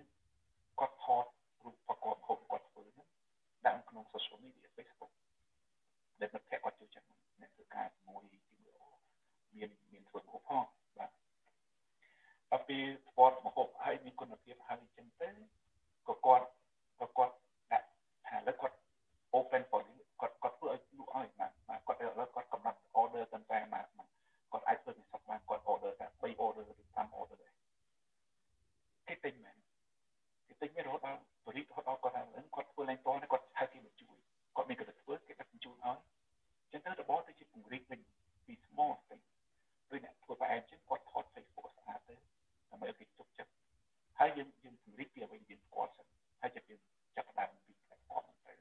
[0.80, 1.24] គាត់ថត
[1.64, 3.08] រូបប្រកបហូបគាត់ធ្វើហ្នឹង
[3.66, 5.12] ដាក់ក្នុង social media Facebook
[6.20, 7.06] ដែលមិត្តភក្តិគាត់ចូលចិត្ត
[7.40, 8.74] អ្នកធ្វើការជាមួយជាមួយ
[9.56, 10.79] មានមានធ្វើហូបផងបាទ
[12.50, 15.28] ដល់ពេលស្ពតមហូបហើយមានគុណភាពហើយអញ្ចឹងទៅ
[16.08, 16.46] ក៏គាត់
[17.00, 17.34] ក៏គាត់
[17.72, 17.86] ដាក់
[18.26, 18.76] ថាលើគាត់
[19.38, 19.82] open for
[20.20, 23.86] គាត់គាត់ធ្វើឲ្យលក់ឲ្យបាទគាត់ឥឡូវគាត់កំណត់ order តែតែមក
[24.52, 27.54] គាត់អាចធ្វើពិសេសបានគាត់ order តែ3 order ឬ5 order ដែរ
[29.06, 29.56] គេទិញមែន
[30.46, 32.22] គេទិញរហូតដល់បរិបរហូតដល់គាត់ថា
[32.54, 33.00] គាត់ធ្វើឡើងត
[33.32, 34.16] គាត់ហៅគេមកជួយ
[34.56, 35.98] គាត់មានគាត់ធ្វើគេដឹកជញ្ជូនឲ្យ
[36.72, 38.00] ចឹងទៅរបបទៅជាពង្រីកវិញ
[38.46, 39.22] ពី small thing
[39.90, 41.49] ដូចអ្នកធ្វើបែបចឹងគាត់ថត Facebook ស្អាតទៅ
[42.70, 43.48] ដើម្បីឲ្យគេជោគជ័យ
[44.18, 46.06] ហើយយើងយើងពង្រីកពីអ្វីយើងស្គាល់សិន
[46.40, 46.80] ហើយចាប់យើង
[47.16, 48.52] ចាប់ផ្ដើមពី platform ទៅ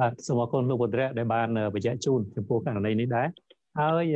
[0.00, 3.28] បាទសូមអរគុណលោកបុត្រៈដែលបានបញ្ជាក់ជូនចំពោះករណីនេះដែរ
[3.80, 4.06] ហើយ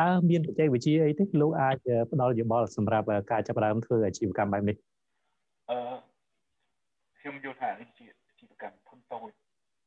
[0.00, 1.76] តើមានបច្ចេកវិទ្យាអីទេលោកអាច
[2.12, 4.76] ផ្ដល់យោបល់សម្រាប់ការចាប់ផ្ដើមធ្វើអាជីវកម្មបែបនេះ
[5.70, 5.78] អឺ
[7.20, 9.30] ខ្ញុំយល់ថានេះជាអាជីវកម្មធំតូច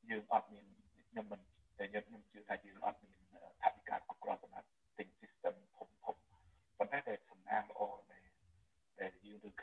[0.10, 0.66] យើងអត់មាន
[1.10, 1.40] ខ្ញុំមិន
[1.78, 3.20] តែខ្ញុំជឿថាយើងអត់មាន
[3.62, 6.16] ថវិកាគ្រប់គ្រាន់សម្រាប់ទិញ system ធំធំ
[6.78, 7.82] ប៉ុន្តែតែសំណាងល្អ
[8.12, 8.24] ដែល
[9.00, 9.12] ដែល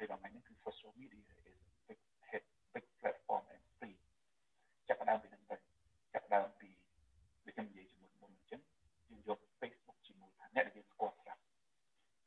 [0.04, 2.00] យើងទៅឃើញដល់ថ្ងៃនេះគឺ social media is big
[2.30, 2.44] hit
[2.74, 3.96] big platform and free
[4.88, 5.56] ចាប់ផ្ដើមពីនឹងទៅ
[6.12, 6.70] ចាប់ផ្ដើមពី
[7.44, 8.60] ដូចខ្ញុំនិយាយជាមួយមុនអញ្ចឹង
[9.08, 11.42] យើងយក Facebook ជាមួយថាអ្នកដែលយើងស្គាល់ស្រាប់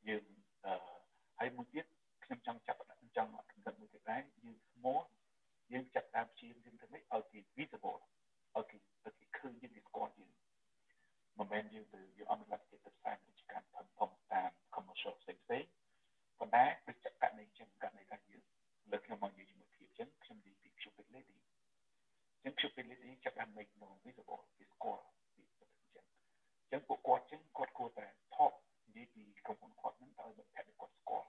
[0.08, 0.24] យើង
[0.66, 0.74] អឺ
[1.40, 1.86] ហើយមួយទៀត
[2.24, 5.02] ខ្ញុំចង់ចាប់ខ្ញុំចង់កំណត់មួយទៀតដែរយើង small
[5.72, 8.00] យើងចាប់តាមព្យាយាមយើងធ្វើម៉េចឲ្យគេ visible
[8.56, 10.32] ឲ្យគេឲ្យគេឃើញយើងគេស្គាល់យើង
[11.38, 15.64] មិនមែនយើងទៅយើងអត់មានលទ្ធភាពទៅផ្សាយពាណិជ្ជកម្មធំធំតាម commercial ផ្សេងផ្សេង
[16.40, 18.42] ប៉ុន្តែដូចចករណីចឹងករណីថាយើង
[18.92, 21.38] លើខ្ញុំមកនិយាយជាមួយភាពចឹងខ្ញុំនិយាយពី Cupid Lady
[22.44, 25.04] ចឹង Cupid Lady ចាប់តាម make known visible គេស្គាល់
[25.36, 25.70] ពីចឹង
[26.72, 28.06] ចឹងពួកគាត់ចឹងគាត់គួរតែ
[28.36, 28.54] talk
[28.86, 31.28] និយាយពីក្រុមហ៊ុនគាត់ហ្នឹងទៅឲ្យមិត្តភក្តិគាត់ស្គាល់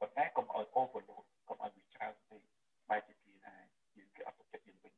[0.00, 2.42] ប៉ុន្តែកុំឲ្យ overload កុំឲ្យវាច្រើនពេក
[2.88, 3.54] បែរជាគេថា
[3.96, 4.92] យើងគេអត់ទុកចិត្តយើងវិញ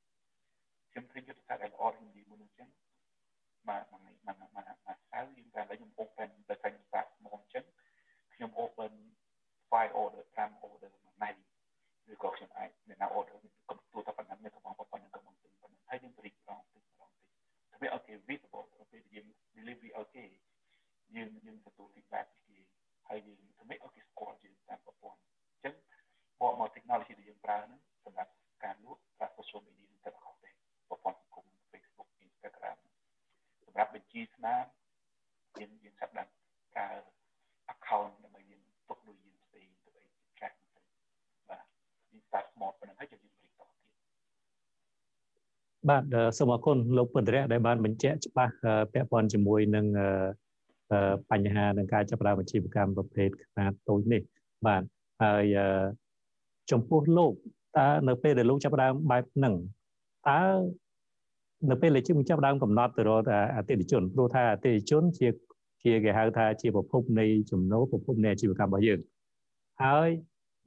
[0.90, 2.68] ខ្ញុំឃើញយុទ្ធសាស្ត្រដែលល្អខ្ញុំនិយាយមុនអញ្ចឹង
[3.68, 4.58] មកមកមកមកម
[4.96, 7.64] កសៅយើងតែឡើងខ្ញុំ open ទៅខាង start small អញ្ចឹង
[8.34, 8.92] ខ្ញុំ open
[9.70, 11.30] 5 order 5 order មួយថ្ងៃ
[12.12, 13.36] ឬក៏ខ្ញុំអាចអ្នកណា order
[13.68, 17.28] កុំទូទៅប៉ុណ្ណឹងមានកំងប៉ុណ្ណឹងកំងទិញប៉ុណ្ណឹងហើយយើងបរិករងទិញរងទិញ
[17.74, 19.26] ធ្វើឲ្យគេ visible ពេលយើង
[19.56, 20.24] delivery ឲ្យគេ
[21.14, 22.58] យើងយើងទទួល feedback ពីគេ
[23.08, 25.74] ហើយយើងធ្វើឲ្យគេស្គាល់យើងតាមប្រព័ន្ធអញ្ចឹង
[26.40, 28.32] បកមក technology ដែលយើង ប្រើហ្នឹងសម្រាប់
[28.64, 30.50] ការលក់ប្រើ social media ទៅខុសទេ
[30.88, 32.78] ប្រព័ន្ធសង្គម Facebook Instagram
[33.66, 34.64] សម្រាប់បញ្ជីស្នាម
[35.58, 36.32] យើងយើងចាប់ដាក់
[36.72, 36.88] ប្រើ
[37.74, 40.80] account ដើម្បីយើងទុកលុយយើងផ្សេងទៅអីចាស់ទៅ
[41.50, 41.64] បាទ
[42.10, 43.52] យើង start small ប៉ុណ្ណឹងហើយយើងរីកតទៀត
[45.88, 46.04] បាទ
[46.38, 48.54] សូមអរគុណលោកពុទ្ធរៈដែលបានបញ្ជាក់ច្បាស់
[48.92, 49.86] ពាក់ព័ន្ធជាមួយនឹង
[51.30, 54.22] បញ្ហានឹងការចាប់ផ្ដើមអាជីវកម្មប្រភេទខ្នាតតូចនេះ
[54.66, 54.82] បាទ
[55.22, 55.44] ហើយ
[56.70, 57.32] ចំពោះលោក
[57.78, 59.54] តើនៅពេលដែលលោកចាប់ផ្ដើមបែបហ្នឹង
[60.28, 60.42] តើ
[61.70, 63.20] នៅពេលដែលជាចាប់ផ្ដើមកំណត់ទៅរក
[63.56, 65.28] អតិថិជនព្រោះថាអតិថិជនជា
[65.84, 69.00] ជាគេហៅថាជាប្រភពនៃចំណូលប្រភពនៃអាជីវកម្មរបស់យើង
[69.84, 70.08] ហើយ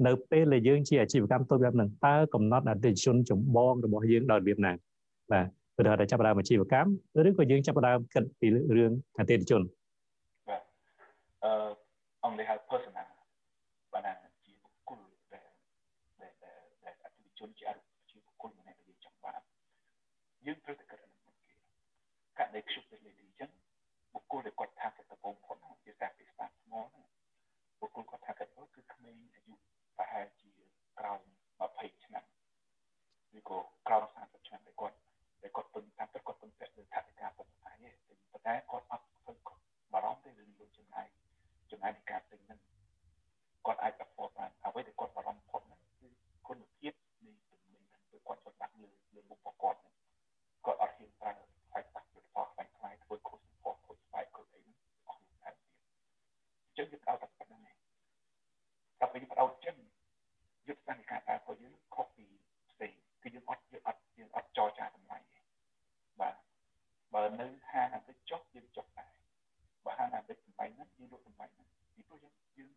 [0.08, 4.72] នៅពេលដែលយើងជាអាជីវកម្មតូចបែបហ្នឹងតើកំណត់អតិថិជនចម្បងរបស់យើងដោយរបៀបណា
[5.32, 5.46] បាទ
[5.78, 6.90] ព្រោះថាចាប់ផ្ដើមអាជីវកម្ម
[7.28, 8.48] ឬក៏យើងចាប់ផ្ដើមគិតពី
[8.78, 9.62] រឿងអតិថិជន
[10.48, 10.62] បាទ
[11.44, 11.52] អឺ
[12.24, 13.08] អង្គលេហៅ personal
[13.94, 14.08] បាទ
[14.46, 15.00] ជាបុគ្គល
[15.34, 15.46] ដែល
[16.22, 16.34] ដែល
[16.86, 17.70] ដែលអតិថិជនជា
[18.10, 19.42] ជាបុគ្គលម្នាក់ដែលយើងចង់បាន
[20.46, 21.54] យើងត្រូវតែគិតអានោះគេ
[22.38, 23.50] ករណីខ្ញុំទៅលេងអញ្ចឹង
[24.14, 26.88] បុគ្គលដែលគាត់ថាគេដំបូងផុតជាតែពី start small
[27.80, 29.54] បុគ្គលគាត់ថាគេគឺក្មេងអាយុ
[29.98, 30.52] ប្រហែលជា
[31.00, 31.22] ក្រោម
[31.62, 32.24] 20ឆ្នាំ
[33.38, 34.98] ឬក៏ក្រោម30ឆ្នាំដែលគាត់
[35.42, 39.62] ដែលគាត់ពឹងតាមគាត់ពឹងពាក់លើថវិកាប៉ុណ្ណាទេប៉ុន្តែគាត់អត់ឃើញគាត់
[39.94, 41.08] បារម្ភទេរឿងលុយចំណាយ
[41.72, 42.60] ចំណាយនៃការទិញហ្នឹង
[43.66, 46.08] គាត់អាច afford បានអ្វីដែលគាត់បារម្ភផុតហ្នឹងគឺ
[46.48, 46.94] គុណភាព
[47.26, 49.80] នៃទំនិញហ្នឹងគឺគាត់ចង់ដាក់លើលើមុខរបស់គាត់
[50.66, 51.84] គាត់អត់ហ៊ានប្រើខ្វាយ
[56.78, 59.78] ចឹងយើងផ្ដោតតែប៉ុណ្្នឹងឯង តែពេលយើងផ្ដោតចឹង
[60.68, 62.26] យុទ្ធសាស្ត្រនៃការដើររបស់យើងខុសពី
[62.70, 65.42] ផ្សេងគឺយើងអត់យើងអត់យើងអត់ចរចាតម្លៃទេ
[66.20, 66.36] បាទ
[67.14, 69.12] បើនៅហាងអាទិត្យចុះយើងចុះដែរ
[69.86, 72.70] បើហាងអាទិត្យតម្លៃហ្នឹងយើងលក់តម្លៃហ្នឹងពីព្រោះយើងយើង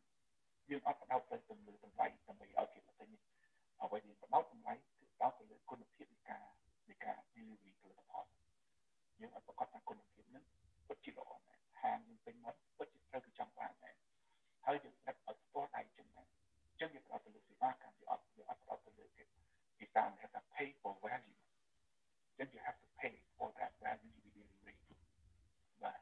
[0.71, 3.09] យើងអត់ផ្ដោតទៅទៅលើតម្លៃដើម្បីឲ្យគេមកទិញ
[3.83, 6.45] អ្វីយើងផ្ដោតតម្លៃគឺផ្ដោតទៅលើគុណភាពនៃការ
[6.89, 8.27] នៃការ delivery ផលិតផល
[9.21, 10.45] យើងអត់ប្រកាសថាគុណភាពហ្នឹង
[10.89, 13.95] ពិតជាល្អណាស់ហាងយើងពេញមកពិតជាត្រូវគឺចង់បានដែរ
[14.67, 16.29] ហើយយើងស្ដាប់ឲ្យស្ទាល់ដៃចឹងដែរ
[16.81, 19.25] ចឹងយើងផ្ដោតទៅលើសេវាកម្មយើងអត់យើងអត់ផ្ដោតទៅលើគេ
[19.79, 21.39] គេតាមគេថា pay for value
[22.37, 24.81] then you have to pay for that value to be delivered
[25.83, 26.01] បាទ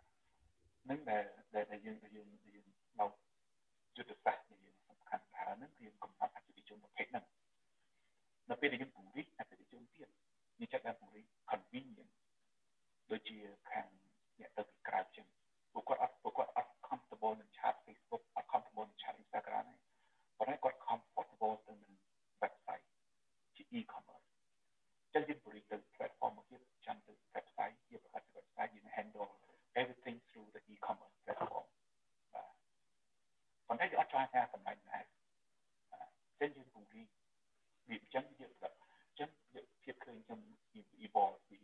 [0.90, 1.24] នឹងដែល
[2.02, 2.66] ដែលយើងយើងយើង
[3.00, 3.12] មក
[3.96, 7.24] យុទ្ធសាស្ត្រនៃយើងសំខាន់ថានឹងគឺកំណត់អតិថិជនប្រភេទហ្នឹង
[8.50, 10.08] នៅពេលដែលយើងពង្រីកអតិថិជនទៀត
[10.58, 12.16] យើងចាប់បានពង្រីក convenience
[13.10, 13.36] ដូចជា
[13.70, 13.86] ខាង
[14.38, 15.26] អ្នកទៅពីក្រៅចឹង
[15.72, 19.78] ពួកគាត់អត់ពួកគាត់អត់ comfortable នឹងឆាត Facebook អត់ comfortable នឹងឆាត Instagram ទេ
[20.38, 21.94] ប៉ុន្តែគាត់ comfortable ទៅនឹង
[22.42, 22.86] website
[23.54, 24.26] ជា e-commerce
[25.14, 29.28] ចឹងយើងពង្រីកទៅ platform មកទៀតចាំទៅ website ជាប្រកាស website យើង handle
[29.80, 31.66] everything through the e-commerce platform
[32.34, 32.48] បាទ
[33.66, 35.00] ប៉ុន្តែយើងអត់ចង់ថាតម្លៃណា
[36.40, 37.08] ចឹងយើងពង្រីក
[37.88, 38.52] វាចឹងយើង
[39.18, 39.30] ចឹង
[39.82, 40.40] ភាពឃើញខ្ញុំ
[41.04, 41.58] evolve ពី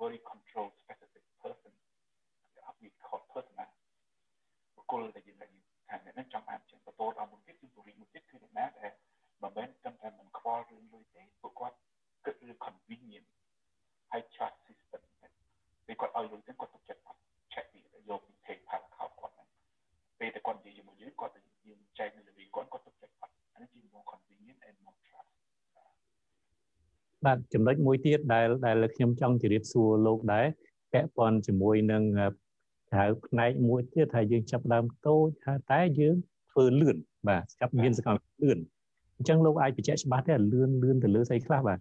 [0.00, 1.74] very control specific person
[2.80, 3.70] វា call personal
[4.74, 5.50] បុគ្គលដែលយើងដែល
[5.88, 8.92] ថាអ្នកនឹងចង់បានចឹងបន្តដល់មួយទៀតគឺពង្រីកមួយទៀតគឺអ្នកណាដែល
[9.42, 11.76] មិនមែនត្រឹមតែមិនខ្វល់រឿងលុយទេពួកគាត់
[12.24, 13.28] គិតរឿង convenient
[14.10, 15.02] ហើយ trust system
[15.86, 17.20] ពេលគាត់ឲ្យលុយទៅគាត់ទុកចិត្តគាត់
[17.52, 19.48] check ពីយកពី PayPal account គាត់ហ្នឹង
[20.18, 25.32] ពេលតែគាត់និយាយជាមួយយើងគាត់ទៅយើងចែកនៅលើគាត់គាត់ទុកចិត្តគាត់អានេះជា more convenient and more trust
[27.26, 30.46] បាទចំណុចមួយទៀតដែលដែលខ្ញុំចង់ជម្រាបសួរលោកដែរ
[30.92, 32.02] ពាក់ព័ន្ធជាមួយនឹង
[32.96, 35.26] ហៅផ្នែកមួយទៀតថាយើងចាប់ដើមតូច
[35.70, 36.16] តែយើង
[36.50, 36.96] ធ្វើលឿន
[37.28, 38.58] បាទស្រាប់មានសកម្មភាពលឿន
[39.16, 41.78] អញ្ចឹងលោកអាចបញ្ជាក់ច្បាស់ទេលឿនលឿនទៅលើស្អីខ្លះបាទ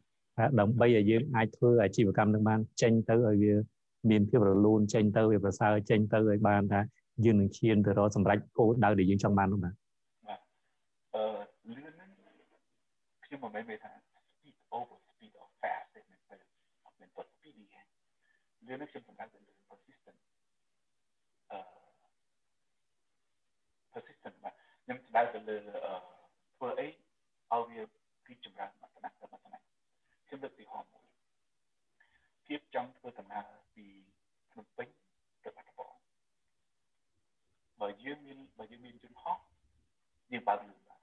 [0.59, 3.53] ដើម្បីឲ្យយើងអាចធ្វើអាជីវកម្មនឹងបានចេញទៅឲ្យវា
[4.09, 6.81] មានភាពរលូនចេញទៅវាប្រសើរចេញទៅឲ្យបានថា
[7.25, 9.73] យើងនឹងឈានទៅរកសម្រេចគោលដៅដែលយើងចង់បាននោះបាទ
[11.15, 11.23] អឺ
[11.67, 12.09] លឿនហ្នឹង
[13.23, 13.91] ខ្ញុំមិនមែននិយាយថា
[14.33, 16.39] speed over speed or fast ទេមិនមែន
[16.99, 17.63] មិនទៅ speedy
[18.67, 20.19] លឿនហ្នឹងខ្ញុំសម្រាប់ទៅលើ persistent
[21.51, 21.59] អឺ
[23.93, 25.57] persistent បាទខ្ញុំស្ដៅទៅលើ
[26.55, 26.87] ធ្វើអី
[27.51, 27.81] ឲ្យវា
[28.25, 29.63] ពីចម្រើនមកថ្នាក់ទៅមកថ្នាក់
[30.27, 31.03] ខ្ញុំលើកទីហោមួយ
[32.45, 33.43] ភាពចង់ធ្វើដំណើរ
[33.75, 33.85] ពី
[34.51, 34.87] ភ្នំពេញ
[35.43, 35.93] ទៅបាត់ដំបង
[37.81, 39.37] បើយើងមានបើយើងមានយន្តហោះ
[40.31, 40.99] យើងបើកលឿនបាទ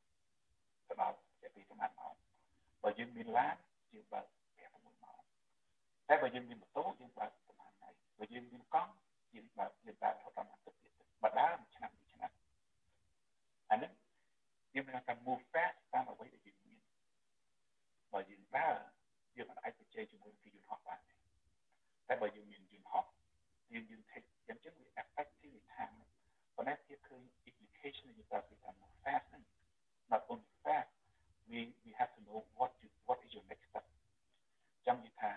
[0.89, 2.15] ទៅដល់ជាពីប្រហែលម៉ោង
[2.87, 3.57] បើយើងមានឡាន
[3.93, 4.27] យើងបើក
[4.57, 5.21] 5 6ម៉ោង
[6.09, 8.93] តែបើយើងមានម៉ូតូយើងបើកប្រហែលថ្ងៃបើយើងមានកង់
[9.35, 12.33] យើងបើកយើងបើករហូតដល់ទឹកទៀតបើដើរឆ្នាំពីឆ្នាំ
[13.71, 13.91] អានេះ
[14.75, 16.79] យើងមានការ move fast តាមអ្វីដែលយើងមាន
[18.13, 18.77] បើយើងដើរ
[19.37, 21.01] យើងអាចបច្ចេកជាមួយនឹងយន្តហោះបាន
[22.09, 23.05] តែបើយើងមានយន្តហោះ
[23.73, 25.97] យើងយើង take យ៉ាងចឹងវា effectively time
[26.57, 29.27] ប៉ុន្តែភាពឃើញ application យើងប្រើពីតាម fast
[30.13, 30.91] not only fast
[31.49, 33.87] we we have to know what you what is your next step
[34.87, 35.33] ចាំនិយាយថា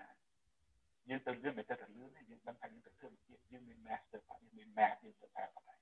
[1.10, 5.80] យើងទៅលឿនមិនទៅលឿនយើងដឹងថាយើងទៅធ្វើទៀតយើងមាន master បាទយើងមាន math យើងទៅប្រើបាទបាទ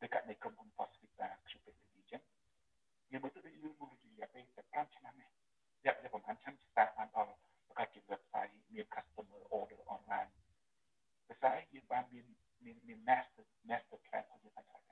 [0.00, 2.22] ដូចកាត់នៃក្រុមហ៊ុន Pacific បាទ Cupid អញ្ចឹង
[3.10, 5.30] យើងមើលទៅដូចយើងមួយរយៈពេលតែ5ឆ្នាំនេះ
[5.78, 7.32] រយៈពេលប្រហែលឆ្នាំ start បានដល់ប
[7.72, 10.30] ង្កើតជា website មាន customer order online
[11.26, 12.26] ភាសាយើងបានមាន
[12.64, 14.82] មានមាន master master plan របស់យើងអាចដែរ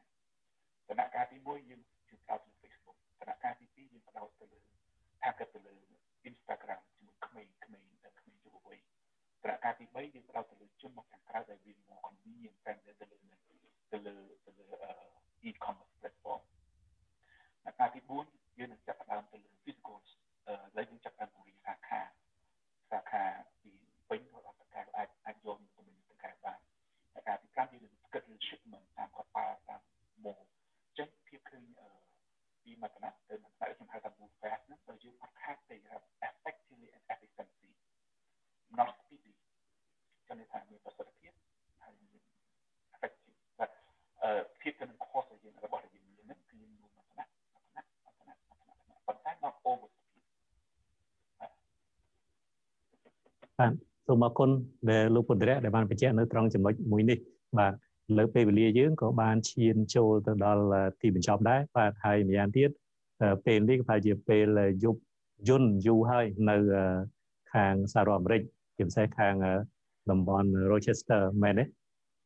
[0.88, 4.60] ដំណាក់កាលទី1យើងជួយផ្ដោតលើ Facebook ដំណាក់កាលទី2យើងផ្ដោតទៅលើ
[5.22, 5.74] target ទៅលើ
[6.30, 6.82] Instagram
[7.20, 7.86] ជាមួយក្មេងៗ
[8.18, 8.78] ក្មេងយុវវ័យ
[9.42, 13.18] ដំណាក់កាលទី3យើងផ្ដោតទៅលើជនមកខាងក្រៅដែលវា more convenient friendly ទៅលើ
[13.92, 14.66] ទៅលើទៅលើ
[15.48, 16.42] e-commerce platform
[17.64, 18.00] ដំណាក់កាលទី
[18.30, 19.98] 4យើងនឹងចាប់ផ្ដើមទៅលើ physical
[20.50, 22.00] ឥឡូវយើងចាប់ផ្ដើមពង្រីកសាខា
[22.90, 23.24] សាខា
[23.62, 23.72] ពី
[24.08, 26.58] ពេញទៅដល់តកែអាចអាចយកទៅមានតកែបាន
[27.14, 29.80] ដំណាក់កាលទី5យើងនឹងគិតលើ shipment តាមគាត់ប៉ាតាម
[30.24, 30.44] more
[30.98, 31.64] ចឹងភាពឃើញ
[32.64, 35.76] ពីមួយដំណាក់ទៅមួយដំណាក់ខ្ញុំហៅថា move fast ហ្នឹងបើយើងអត់ខាតទេ
[36.28, 37.70] effectively and efficiency
[38.78, 39.32] not speedy
[40.28, 41.32] ចឹងថាមានប្រសិទ្ធភាព
[41.80, 41.92] ហើយ
[42.94, 43.70] effective បាទ
[44.22, 50.22] អឺភាពទៅនឹង cost របស់យើងរបស់យើងមានហ្នឹងគឺមួយដំណាក់មួយដំណាក់មួយដំណាក់មួយដំណាក់ប៉ុន្តែ not over speed
[53.58, 53.72] បាទ
[54.06, 54.50] សូមអរគុណ
[54.90, 57.18] ដែលលោកពុទ្ធរៈដែលបានបញ្ជាក់នៅត្រង់ចំណុចមួយនេះ
[57.58, 57.72] បាទ
[58.18, 60.64] លើពេលវេលាយើងក៏បានឈានចូលទៅដល់
[61.00, 62.70] ទីបញ្ចប់ដែរបាទហើយម្យ៉ាងទៀត
[63.46, 65.00] ពេលនេះក៏ប្រហែលជាពេលយប់
[65.48, 66.56] យន្តយូរហើយនៅ
[67.54, 68.42] ខាងសហរដ្ឋអាមេរិក
[68.76, 69.34] ជាពិសេសខាង
[70.10, 71.64] តំបន់ Rochester មែនទេ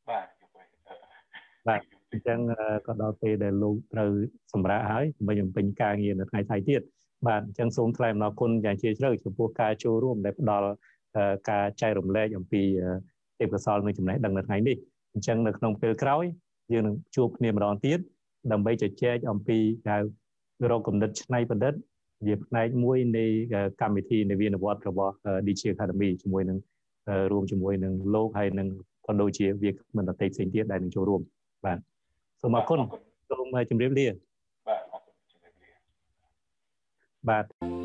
[0.08, 0.26] បាទ
[1.68, 2.38] បាទអញ្ចឹង
[2.86, 4.10] ក៏ដល់ពេលដែលលោកត្រូវ
[4.52, 6.80] សម្រាប់ហើយមិនបំពេញការងារនៅថ្ងៃថៃទៀត
[7.26, 10.70] បាទអញ្ចឹងសូមថ្លែងអំណរគុណយ៉ាងជ្រាលជ្រៅចំពោះការចូលរួមដែលផ្ដល់
[11.50, 12.62] ការចែករំលែកអំពី
[13.38, 14.76] ទេពកោសលនិងចំណេះដឹងនៅថ្ងៃនេះ
[15.12, 16.24] អញ្ចឹងនៅក្នុងពេលក្រោយ
[16.72, 17.98] យើងនឹងជួបគ្នាម្ដងទៀត
[18.52, 19.96] ដើម្បីជជែកអំពីហៅ
[20.70, 21.74] រកគំនិតច្នៃប្រឌិត
[22.26, 23.24] ជាផ្នែកមួយនៃ
[23.80, 25.14] កម្មវិធីនៃវិនវត្តរបស់
[25.46, 26.58] DG Academy ជាមួយនឹង
[27.32, 28.68] រួមជាមួយនឹងលោកហើយនឹង
[29.06, 31.20] ក៏ដូចជាវាគ្មិនដទៃផ្សេងទៀតដែលនឹងចូលរួម
[31.64, 31.78] បាទ
[32.40, 32.80] សូមអរគុណ
[33.28, 34.06] សូមជម្រាបលា
[34.66, 35.70] បាទអរគុណជម្រាបលា
[37.28, 37.77] បាទ